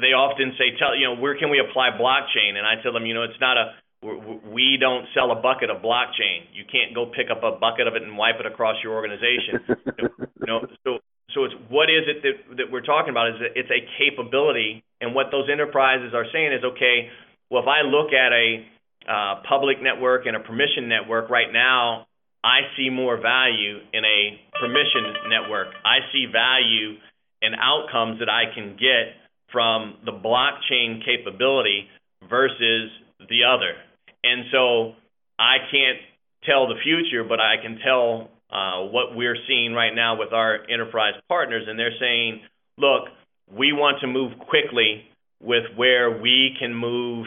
they 0.00 0.12
often 0.12 0.52
say 0.58 0.76
tell 0.78 0.96
you 0.96 1.06
know 1.06 1.16
where 1.16 1.36
can 1.38 1.50
we 1.50 1.58
apply 1.58 1.90
blockchain 1.90 2.56
and 2.56 2.66
I 2.66 2.82
tell 2.82 2.92
them 2.92 3.06
you 3.06 3.14
know 3.14 3.22
it's 3.22 3.40
not 3.40 3.56
a 3.56 3.74
we 4.02 4.76
don't 4.78 5.06
sell 5.14 5.32
a 5.32 5.40
bucket 5.40 5.70
of 5.70 5.82
blockchain. 5.82 6.46
You 6.52 6.64
can't 6.70 6.94
go 6.94 7.06
pick 7.06 7.26
up 7.30 7.42
a 7.42 7.58
bucket 7.58 7.88
of 7.88 7.94
it 7.96 8.02
and 8.02 8.16
wipe 8.16 8.36
it 8.38 8.46
across 8.46 8.76
your 8.84 8.94
organization. 8.94 9.64
you 9.98 10.46
know, 10.46 10.66
so 10.84 10.98
so 11.36 11.44
it's 11.44 11.54
what 11.68 11.92
is 11.92 12.08
it 12.08 12.24
that, 12.24 12.56
that 12.56 12.66
we're 12.72 12.80
talking 12.80 13.10
about? 13.10 13.28
Is 13.28 13.52
it's 13.54 13.68
a 13.68 13.84
capability, 14.00 14.82
and 15.00 15.14
what 15.14 15.26
those 15.30 15.46
enterprises 15.52 16.16
are 16.16 16.24
saying 16.32 16.56
is, 16.56 16.64
okay, 16.64 17.12
well, 17.50 17.62
if 17.62 17.68
I 17.68 17.84
look 17.84 18.16
at 18.16 18.32
a 18.32 18.64
uh, 19.04 19.42
public 19.46 19.76
network 19.82 20.24
and 20.24 20.34
a 20.34 20.40
permission 20.40 20.88
network 20.88 21.28
right 21.28 21.52
now, 21.52 22.08
I 22.42 22.72
see 22.76 22.88
more 22.88 23.20
value 23.20 23.78
in 23.92 24.02
a 24.02 24.40
permission 24.58 25.28
network. 25.28 25.68
I 25.84 26.00
see 26.10 26.24
value 26.32 26.96
and 27.42 27.54
outcomes 27.60 28.18
that 28.20 28.30
I 28.30 28.54
can 28.54 28.72
get 28.80 29.14
from 29.52 29.98
the 30.04 30.12
blockchain 30.12 31.04
capability 31.04 31.86
versus 32.28 32.90
the 33.28 33.44
other. 33.44 33.76
And 34.24 34.46
so 34.50 34.94
I 35.38 35.58
can't 35.70 35.98
tell 36.44 36.66
the 36.66 36.80
future, 36.82 37.22
but 37.22 37.40
I 37.40 37.60
can 37.62 37.78
tell 37.84 38.30
what 38.50 39.16
we're 39.16 39.36
seeing 39.48 39.72
right 39.72 39.94
now 39.94 40.18
with 40.18 40.32
our 40.32 40.58
enterprise 40.70 41.14
partners, 41.28 41.64
and 41.68 41.78
they're 41.78 41.98
saying, 42.00 42.40
look, 42.78 43.08
we 43.50 43.72
want 43.72 44.00
to 44.00 44.06
move 44.06 44.32
quickly 44.48 45.04
with 45.40 45.64
where 45.76 46.20
we 46.20 46.56
can 46.58 46.74
move 46.74 47.26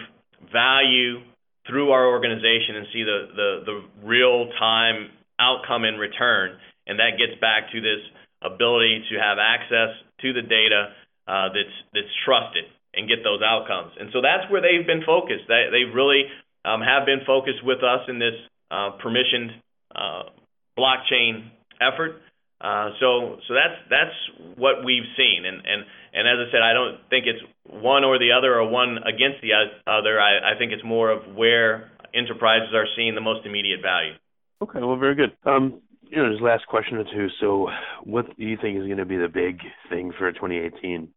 value 0.52 1.20
through 1.68 1.92
our 1.92 2.08
organization 2.08 2.76
and 2.76 2.88
see 2.92 3.04
the, 3.04 3.20
the, 3.36 3.50
the 3.66 4.08
real 4.08 4.50
time 4.60 5.10
outcome 5.40 5.86
in 5.86 5.96
return. 5.96 6.58
And 6.88 7.00
that 7.00 7.22
gets 7.22 7.40
back 7.40 7.72
to 7.72 7.80
this 7.80 8.02
ability 8.42 9.06
to 9.12 9.20
have 9.20 9.38
access 9.38 9.94
to 10.22 10.34
the 10.34 10.42
data 10.42 10.96
uh, 11.28 11.50
that's, 11.54 12.10
trusted 12.26 12.66
and 12.94 13.08
get 13.08 13.24
those 13.24 13.42
outcomes. 13.46 13.94
And 14.00 14.10
so 14.12 14.22
that's 14.22 14.50
where 14.52 14.62
they've 14.62 14.86
been 14.86 15.06
focused. 15.06 15.46
They, 15.48 15.86
really 15.86 16.24
um, 16.66 16.82
have 16.82 17.06
been 17.06 17.22
focused 17.26 17.64
with 17.64 17.84
us 17.84 18.02
in 18.10 18.18
this 18.18 18.34
uh, 18.72 18.98
permissioned 18.98 19.54
uh, 19.94 20.34
blockchain 20.78 21.50
effort. 21.82 22.22
Uh, 22.62 22.92
so 23.00 23.38
so 23.48 23.54
that's 23.54 23.80
that's 23.90 24.58
what 24.58 24.84
we've 24.84 25.08
seen, 25.16 25.46
and 25.46 25.58
and 25.64 25.86
and 26.14 26.28
as 26.28 26.48
I 26.48 26.52
said, 26.52 26.62
I 26.62 26.74
don't 26.74 27.00
think 27.10 27.26
it's 27.26 27.40
one 27.64 28.04
or 28.04 28.20
the 28.20 28.34
other 28.38 28.54
or 28.54 28.68
one 28.68 28.98
against 28.98 29.42
the 29.42 29.56
other. 29.88 30.20
I, 30.20 30.54
I 30.56 30.58
think 30.58 30.74
it's 30.74 30.84
more 30.84 31.10
of 31.10 31.36
where 31.36 31.90
enterprises 32.14 32.74
are 32.74 32.86
seeing 32.98 33.16
the 33.16 33.22
most 33.22 33.46
immediate 33.46 33.80
value. 33.82 34.14
Okay, 34.62 34.80
well, 34.80 34.98
very 34.98 35.16
good. 35.16 35.32
Um, 35.46 35.82
you 36.04 36.18
know, 36.18 36.30
just 36.30 36.42
last 36.42 36.66
question 36.68 36.98
or 36.98 37.06
two. 37.06 37.28
So, 37.40 37.70
what 38.04 38.26
do 38.38 38.44
you 38.44 38.58
think 38.62 38.78
is 38.78 38.86
going 38.86 38.98
to 38.98 39.06
be 39.06 39.16
the 39.16 39.30
big 39.30 39.60
thing 39.90 40.12
for 40.18 40.30
2018? 40.32 41.08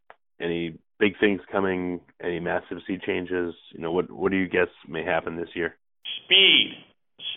Any 0.41 0.79
big 1.01 1.19
things 1.19 1.41
coming? 1.51 2.01
Any 2.23 2.39
massive 2.39 2.79
sea 2.87 2.99
changes? 3.05 3.55
You 3.73 3.81
know, 3.81 3.91
what 3.91 4.11
what 4.13 4.31
do 4.31 4.37
you 4.37 4.49
guess 4.49 4.69
may 4.89 5.05
happen 5.05 5.37
this 5.37 5.49
year? 5.55 5.75
Speed 6.25 6.75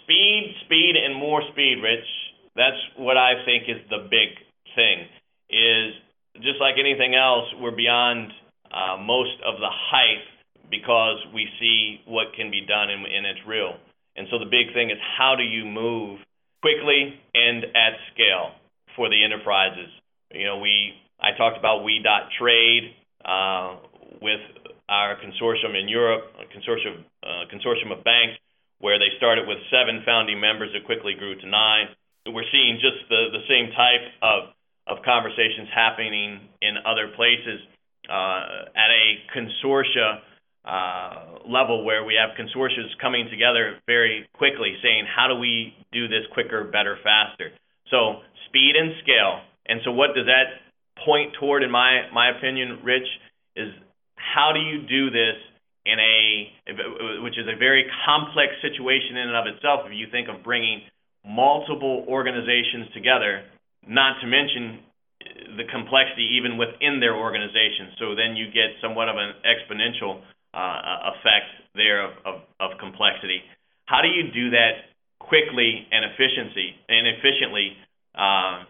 speed, 0.04 0.56
speed, 0.66 0.94
and 0.96 1.16
more 1.16 1.42
speed, 1.52 1.80
Rich. 1.82 2.08
That's 2.56 2.80
what 2.98 3.18
I 3.18 3.44
think 3.46 3.68
is 3.68 3.82
the 3.90 4.08
big 4.10 4.36
thing. 4.76 5.08
Is 5.50 5.94
just 6.42 6.60
like 6.60 6.76
anything 6.80 7.16
else, 7.16 7.46
we're 7.60 7.76
beyond 7.76 8.32
uh, 8.72 8.98
most 9.00 9.38
of 9.46 9.60
the 9.60 9.70
hype 9.70 10.26
because 10.72 11.20
we 11.34 11.48
see 11.60 12.02
what 12.08 12.34
can 12.36 12.50
be 12.50 12.66
done 12.66 12.90
and, 12.90 13.06
and 13.06 13.26
it's 13.26 13.40
real. 13.48 13.78
And 14.16 14.28
so 14.32 14.40
the 14.40 14.50
big 14.50 14.74
thing 14.74 14.90
is 14.90 14.98
how 15.18 15.36
do 15.36 15.44
you 15.44 15.66
move 15.66 16.20
quickly 16.62 17.20
and 17.36 17.64
at 17.76 17.94
scale 18.14 18.56
for 18.96 19.10
the 19.10 19.24
enterprises? 19.24 19.92
You 20.32 20.46
know, 20.46 20.58
we 20.60 20.96
I 21.20 21.38
talked 21.38 21.58
about 21.58 21.84
we 21.84 22.02
dot 22.04 22.32
trade 22.40 22.96
uh, 23.24 23.78
with 24.22 24.42
our 24.90 25.16
consortium 25.16 25.80
in 25.80 25.88
Europe, 25.88 26.32
a 26.40 26.46
consortium 26.52 27.04
uh, 27.24 27.46
consortium 27.52 27.92
of 27.96 28.04
banks 28.04 28.40
where 28.80 29.00
they 29.00 29.12
started 29.18 29.48
with 29.48 29.58
seven 29.72 30.04
founding 30.06 30.40
members, 30.40 30.70
it 30.76 30.86
quickly 30.86 31.14
grew 31.18 31.36
to 31.40 31.48
nine. 31.48 31.88
We're 32.26 32.48
seeing 32.52 32.82
just 32.82 33.08
the, 33.10 33.30
the 33.32 33.44
same 33.48 33.72
type 33.72 34.06
of, 34.22 34.40
of 34.88 35.04
conversations 35.06 35.70
happening 35.74 36.50
in 36.62 36.78
other 36.86 37.14
places. 37.16 37.62
uh, 38.10 38.70
at 38.76 38.90
a 38.92 39.06
consortia 39.34 40.20
uh, 40.66 41.48
level 41.48 41.86
where 41.86 42.04
we 42.04 42.16
have 42.16 42.36
consortia 42.38 42.84
coming 43.02 43.28
together 43.30 43.78
very 43.86 44.28
quickly, 44.34 44.76
saying 44.82 45.06
how 45.06 45.28
do 45.28 45.36
we 45.36 45.74
do 45.92 46.08
this 46.08 46.26
quicker, 46.34 46.64
better, 46.66 46.98
faster. 47.04 47.52
So 47.92 48.22
speed 48.48 48.74
and 48.76 48.94
scale. 49.04 49.42
And 49.68 49.82
so 49.84 49.92
what 49.92 50.16
does 50.16 50.26
that 50.26 50.62
point 51.06 51.34
toward, 51.40 51.64
in 51.64 51.72
my 51.72 52.10
my 52.14 52.30
opinion, 52.38 52.80
Rich, 52.84 53.08
is 53.56 53.70
how 54.16 54.52
do 54.54 54.60
you 54.60 54.88
do 54.88 55.10
this 55.10 55.38
in 55.86 56.00
a 56.00 57.22
which 57.22 57.38
is 57.38 57.46
a 57.48 57.58
very 57.58 57.86
complex 58.06 58.54
situation 58.62 59.18
in 59.18 59.30
and 59.30 59.38
of 59.38 59.46
itself. 59.48 59.82
If 59.86 59.94
you 59.94 60.08
think 60.12 60.28
of 60.30 60.44
bringing 60.44 60.82
multiple 61.26 62.06
organizations 62.08 62.90
together, 62.94 63.46
not 63.88 64.20
to 64.22 64.28
mention 64.28 64.82
the 65.58 65.66
complexity 65.72 66.38
even 66.38 66.58
within 66.58 67.00
their 67.00 67.16
organization. 67.16 67.96
So 67.98 68.16
then 68.16 68.36
you 68.36 68.48
get 68.52 68.78
somewhat 68.82 69.10
of 69.10 69.16
an 69.18 69.34
exponential 69.46 70.22
uh, 70.54 71.12
effect 71.16 71.50
there 71.74 72.04
of, 72.04 72.12
of, 72.26 72.36
of 72.60 72.78
complexity. 72.80 73.42
How 73.86 74.02
do 74.02 74.08
you 74.08 74.32
do 74.32 74.52
that 74.52 74.92
quickly 75.20 75.88
and 75.92 76.06
efficiency 76.06 76.76
and 76.90 77.08
efficiently? 77.08 77.78
Uh, 78.16 78.66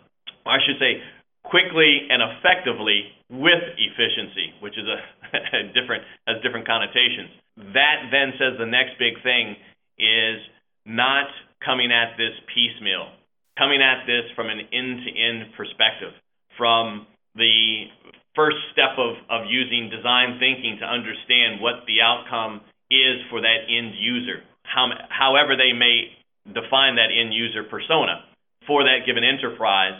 I 0.45 0.57
should 0.65 0.79
say 0.79 1.01
quickly 1.43 2.07
and 2.09 2.21
effectively 2.21 3.13
with 3.29 3.63
efficiency, 3.77 4.53
which 4.61 4.77
is 4.77 4.85
a, 4.85 4.99
a 5.24 5.24
different 5.77 6.03
has 6.27 6.41
different 6.41 6.67
connotations. 6.67 7.31
That 7.73 8.11
then 8.11 8.33
says 8.37 8.59
the 8.59 8.69
next 8.69 8.99
big 8.99 9.21
thing 9.23 9.55
is 9.97 10.39
not 10.85 11.27
coming 11.63 11.91
at 11.91 12.17
this 12.17 12.35
piecemeal, 12.53 13.09
coming 13.57 13.81
at 13.81 14.05
this 14.05 14.27
from 14.35 14.49
an 14.49 14.59
end-to-end 14.59 15.55
perspective, 15.57 16.13
from 16.57 17.07
the 17.35 17.87
first 18.35 18.57
step 18.71 18.99
of, 18.99 19.15
of 19.31 19.47
using 19.47 19.89
design 19.89 20.37
thinking 20.39 20.77
to 20.79 20.85
understand 20.85 21.63
what 21.63 21.87
the 21.87 22.03
outcome 22.03 22.61
is 22.91 23.23
for 23.31 23.41
that 23.41 23.65
end 23.67 23.95
user, 23.97 24.43
how, 24.63 24.91
however 25.09 25.55
they 25.55 25.71
may 25.71 26.11
define 26.45 26.95
that 26.99 27.09
end 27.09 27.33
user 27.33 27.63
persona 27.63 28.21
for 28.67 28.83
that 28.83 29.05
given 29.05 29.23
enterprise, 29.23 29.97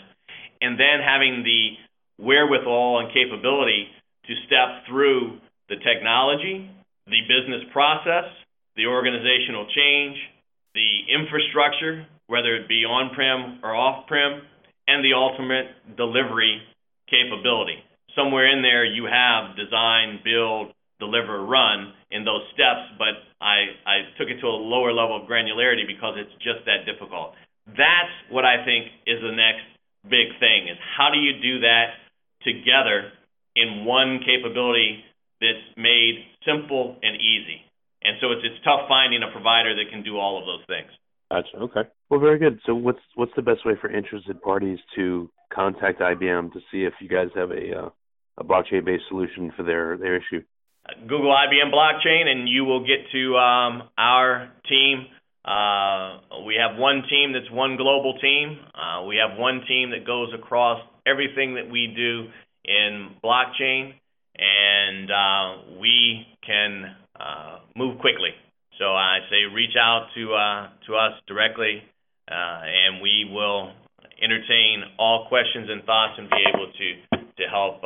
and 0.62 0.80
then 0.80 1.00
having 1.02 1.44
the 1.44 1.76
wherewithal 2.24 3.00
and 3.00 3.14
capability 3.14 3.88
to 4.28 4.34
step 4.46 4.86
through 4.90 5.40
the 5.70 5.76
technology, 5.82 6.70
the 7.08 7.22
business 7.30 7.62
process, 7.72 8.26
the 8.76 8.86
organizational 8.86 9.66
change, 9.74 10.18
the 10.74 11.08
infrastructure, 11.10 12.06
whether 12.28 12.56
it 12.56 12.68
be 12.68 12.84
on-prem 12.84 13.60
or 13.64 13.76
off-prem, 13.76 14.42
and 14.88 15.04
the 15.04 15.14
ultimate 15.14 15.74
delivery 15.98 16.62
capability. 17.10 17.78
Somewhere 18.16 18.52
in 18.52 18.62
there, 18.62 18.86
you 18.86 19.06
have 19.06 19.56
design, 19.56 20.20
build, 20.24 20.74
deliver, 21.00 21.44
run 21.46 21.94
in 22.12 22.24
those 22.24 22.42
steps, 22.54 22.96
but 22.98 23.20
I, 23.42 24.08
took 24.18 24.30
it 24.30 24.40
to 24.42 24.48
a 24.48 24.58
lower 24.58 24.94
level 24.94 25.22
of 25.22 25.28
granularity 25.28 25.86
because 25.86 26.16
it's 26.18 26.32
just 26.40 26.64
that 26.66 26.88
difficult. 26.88 27.36
That's 27.68 28.14
what 28.32 28.46
I 28.46 28.64
think 28.64 28.88
is 29.06 29.20
the 29.20 29.36
next 29.36 29.66
big 30.06 30.38
thing 30.40 30.70
is 30.70 30.78
how 30.98 31.10
do 31.10 31.18
you 31.18 31.42
do 31.42 31.60
that 31.66 31.98
together 32.46 33.12
in 33.56 33.86
one 33.86 34.20
capability 34.26 35.04
that's 35.42 35.66
made 35.78 36.26
simple 36.46 36.98
and 37.02 37.16
easy. 37.16 37.62
And 38.04 38.18
so 38.22 38.32
it's 38.32 38.42
it's 38.44 38.64
tough 38.64 38.88
finding 38.88 39.22
a 39.24 39.32
provider 39.32 39.76
that 39.76 39.90
can 39.92 40.04
do 40.04 40.18
all 40.18 40.38
of 40.38 40.46
those 40.46 40.66
things. 40.68 40.92
Gotcha. 41.32 41.58
Okay. 41.58 41.90
Well, 42.10 42.20
very 42.20 42.38
good. 42.38 42.60
So 42.66 42.76
what's 42.76 43.02
what's 43.16 43.32
the 43.36 43.42
best 43.42 43.66
way 43.66 43.74
for 43.82 43.90
interested 43.90 44.42
parties 44.42 44.80
to 44.96 45.30
contact 45.54 46.00
IBM 46.00 46.54
to 46.54 46.60
see 46.72 46.84
if 46.84 46.94
you 47.02 47.10
guys 47.10 47.30
have 47.36 47.52
a 47.52 47.86
uh, 47.86 47.90
a 48.38 48.44
blockchain 48.44 48.86
based 48.86 49.06
solution 49.10 49.52
for 49.58 49.64
their 49.64 49.98
their 49.98 50.16
issue? 50.16 50.44
Google 51.08 51.34
IBM 51.34 51.74
blockchain, 51.74 52.28
and 52.28 52.48
you 52.48 52.64
will 52.64 52.82
get 52.82 53.10
to 53.12 53.36
um, 53.38 53.90
our 53.98 54.52
team. 54.70 55.08
Uh, 55.44 56.44
we 56.46 56.56
have 56.56 56.78
one 56.78 57.04
team 57.10 57.34
that's 57.34 57.50
one 57.52 57.76
global 57.76 58.18
team. 58.20 58.60
Uh, 58.74 59.04
we 59.06 59.18
have 59.18 59.38
one 59.38 59.62
team 59.68 59.92
that 59.92 60.06
goes 60.06 60.30
across 60.34 60.80
everything 61.08 61.56
that 61.56 61.70
we 61.72 61.94
do 61.96 62.28
in 62.68 63.16
blockchain, 63.24 63.94
and 64.38 65.12
uh, 65.12 65.80
we 65.80 66.26
can 66.46 66.96
uh, 67.20 67.60
move 67.76 68.00
quickly. 68.00 68.32
So 68.80 68.94
I 68.94 69.20
say 69.30 69.46
reach 69.54 69.76
out 69.80 70.08
to 70.16 70.34
uh, 70.34 70.70
to 70.88 70.96
us 70.96 71.14
directly, 71.28 71.82
and 72.28 73.02
we 73.02 73.30
will 73.32 73.72
entertain 74.22 74.84
all 75.00 75.28
questions 75.30 75.70
and 75.70 75.84
thoughts 75.84 76.14
and 76.18 76.30
be 76.30 76.44
able 76.54 76.68
to 76.68 77.18
to 77.38 77.44
help 77.50 77.82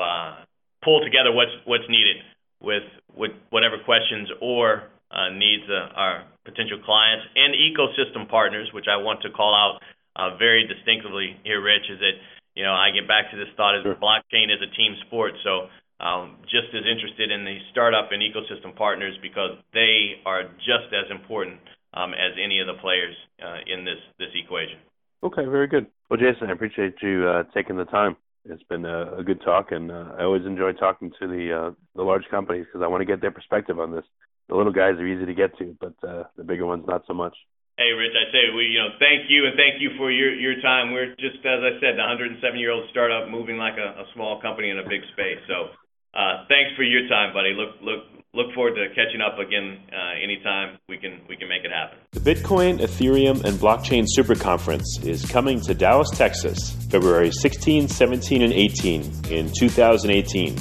pull 0.83 1.01
together 1.03 1.31
what's 1.31 1.53
what's 1.65 1.87
needed 1.89 2.17
with 2.61 2.83
with 3.15 3.31
whatever 3.51 3.77
questions 3.85 4.29
or 4.41 4.89
needs 5.33 5.63
our 5.95 6.23
potential 6.45 6.79
clients 6.83 7.25
and 7.35 7.53
ecosystem 7.53 8.27
partners, 8.29 8.69
which 8.73 8.85
I 8.89 8.97
want 8.97 9.21
to 9.21 9.29
call 9.29 9.53
out 9.53 10.37
very 10.39 10.65
distinctively 10.65 11.37
here, 11.43 11.61
Rich, 11.61 11.85
is 11.91 11.99
that 11.99 12.17
you 12.59 12.67
know, 12.67 12.75
I 12.75 12.91
get 12.91 13.07
back 13.07 13.31
to 13.31 13.37
this 13.39 13.47
thought 13.55 13.79
as 13.79 13.87
sure. 13.87 13.95
blockchain 13.95 14.51
is 14.51 14.59
a 14.59 14.67
team 14.75 14.91
sport. 15.07 15.31
So 15.47 15.71
um, 16.03 16.43
just 16.43 16.67
as 16.75 16.83
interested 16.83 17.31
in 17.31 17.47
the 17.47 17.55
startup 17.71 18.11
and 18.11 18.19
ecosystem 18.19 18.75
partners 18.75 19.15
because 19.21 19.55
they 19.71 20.19
are 20.27 20.43
just 20.67 20.91
as 20.91 21.07
important 21.07 21.63
um, 21.93 22.11
as 22.11 22.35
any 22.35 22.59
of 22.59 22.67
the 22.67 22.75
players 22.83 23.15
uh, 23.39 23.63
in 23.63 23.85
this 23.85 24.03
this 24.19 24.35
equation. 24.35 24.75
Okay, 25.23 25.47
very 25.47 25.67
good. 25.67 25.87
Well, 26.09 26.19
Jason, 26.19 26.49
I 26.49 26.51
appreciate 26.51 26.95
you 27.01 27.27
uh, 27.27 27.43
taking 27.55 27.77
the 27.77 27.85
time. 27.85 28.17
It's 28.43 28.63
been 28.63 28.83
a, 28.83 29.19
a 29.19 29.23
good 29.23 29.39
talk, 29.39 29.71
and 29.71 29.89
uh, 29.89 30.19
I 30.19 30.23
always 30.23 30.45
enjoy 30.45 30.73
talking 30.73 31.11
to 31.19 31.27
the 31.27 31.43
uh, 31.55 31.71
the 31.95 32.03
large 32.03 32.27
companies 32.29 32.65
because 32.65 32.83
I 32.83 32.87
want 32.87 32.99
to 32.99 33.05
get 33.05 33.21
their 33.21 33.31
perspective 33.31 33.79
on 33.79 33.95
this. 33.95 34.03
The 34.49 34.55
little 34.55 34.73
guys 34.73 34.99
are 34.99 35.07
easy 35.07 35.25
to 35.25 35.33
get 35.33 35.57
to, 35.59 35.77
but 35.79 35.95
uh, 36.03 36.23
the 36.35 36.43
bigger 36.43 36.65
ones 36.65 36.83
not 36.85 37.03
so 37.07 37.13
much. 37.13 37.37
Hey, 37.79 37.95
Rich, 37.95 38.11
I 38.11 38.27
say 38.35 38.51
we, 38.53 38.75
you 38.75 38.79
know, 38.83 38.91
thank 38.99 39.31
you 39.31 39.47
and 39.47 39.55
thank 39.55 39.79
you 39.79 39.95
for 39.95 40.11
your 40.11 40.35
your 40.35 40.59
time. 40.59 40.91
We're 40.91 41.15
just, 41.15 41.39
as 41.47 41.63
I 41.63 41.79
said, 41.79 41.95
the 41.95 42.03
107 42.03 42.43
year 42.59 42.71
old 42.71 42.83
startup 42.91 43.29
moving 43.29 43.55
like 43.55 43.79
a, 43.79 44.03
a 44.03 44.05
small 44.13 44.41
company 44.41 44.69
in 44.69 44.79
a 44.79 44.83
big 44.83 44.99
space. 45.13 45.39
So, 45.47 45.71
uh, 46.11 46.43
thanks 46.51 46.75
for 46.75 46.83
your 46.83 47.07
time, 47.07 47.31
buddy. 47.31 47.55
Look 47.55 47.79
look 47.79 48.03
look 48.33 48.53
forward 48.53 48.75
to 48.75 48.89
catching 48.89 49.21
up 49.21 49.39
again 49.39 49.79
uh, 49.95 50.19
anytime 50.21 50.77
we 50.89 50.97
can 50.97 51.21
we 51.29 51.37
can 51.37 51.47
make 51.47 51.63
it 51.63 51.71
happen. 51.71 51.99
The 52.11 52.19
Bitcoin, 52.19 52.81
Ethereum, 52.81 53.45
and 53.45 53.55
Blockchain 53.55 54.03
Super 54.07 54.35
Conference 54.35 54.99
is 55.03 55.25
coming 55.25 55.61
to 55.61 55.73
Dallas, 55.73 56.09
Texas, 56.09 56.75
February 56.91 57.31
16, 57.31 57.87
17, 57.87 58.41
and 58.41 58.51
18 58.51 59.03
in 59.31 59.49
2018. 59.57 60.57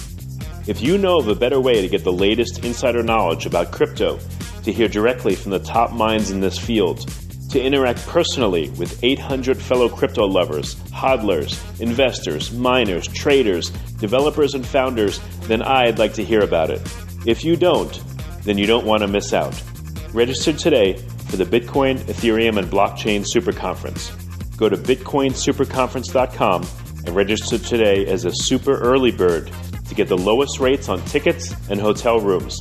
If 0.69 0.81
you 0.81 0.97
know 0.99 1.19
of 1.19 1.27
a 1.27 1.35
better 1.35 1.59
way 1.59 1.83
to 1.83 1.89
get 1.89 2.05
the 2.05 2.13
latest 2.13 2.65
insider 2.65 3.03
knowledge 3.03 3.45
about 3.45 3.73
crypto 3.73 4.21
to 4.69 4.73
hear 4.75 4.87
directly 4.87 5.35
from 5.35 5.51
the 5.51 5.59
top 5.59 5.93
minds 5.93 6.31
in 6.31 6.41
this 6.41 6.59
field, 6.59 7.11
to 7.49 7.59
interact 7.59 8.07
personally 8.07 8.69
with 8.73 9.03
800 9.03 9.57
fellow 9.57 9.89
crypto 9.89 10.27
lovers, 10.27 10.75
hodlers, 10.91 11.59
investors, 11.81 12.53
miners, 12.53 13.09
traders, 13.09 13.71
developers, 13.99 14.53
and 14.53 14.67
founders, 14.67 15.21
then 15.45 15.63
I'd 15.63 15.99
like 15.99 16.13
to 16.15 16.23
hear 16.23 16.43
about 16.43 16.69
it. 16.69 16.83
If 17.25 17.45
you 17.45 17.57
don't, 17.57 17.99
then 18.45 18.59
you 18.59 18.67
don't 18.67 18.85
want 18.85 19.01
to 19.01 19.09
miss 19.09 19.33
out. 19.33 19.59
Register 20.13 20.53
today 20.53 20.99
for 21.31 21.39
the 21.39 21.47
Bitcoin, 21.47 21.97
Ethereum, 22.01 22.59
and 22.59 22.69
Blockchain 22.71 23.27
Super 23.27 23.53
Conference. 23.53 24.11
Go 24.59 24.69
to 24.69 24.77
bitcoinsuperconference.com 24.77 26.67
and 27.07 27.17
register 27.17 27.57
today 27.57 28.05
as 28.07 28.27
a 28.27 28.33
super 28.35 28.79
early 28.81 29.13
bird 29.13 29.51
to 29.89 29.95
get 29.95 30.09
the 30.09 30.19
lowest 30.19 30.61
rates 30.61 30.91
on 30.91 31.03
tickets 31.07 31.55
and 31.71 31.81
hotel 31.81 32.21
rooms. 32.21 32.61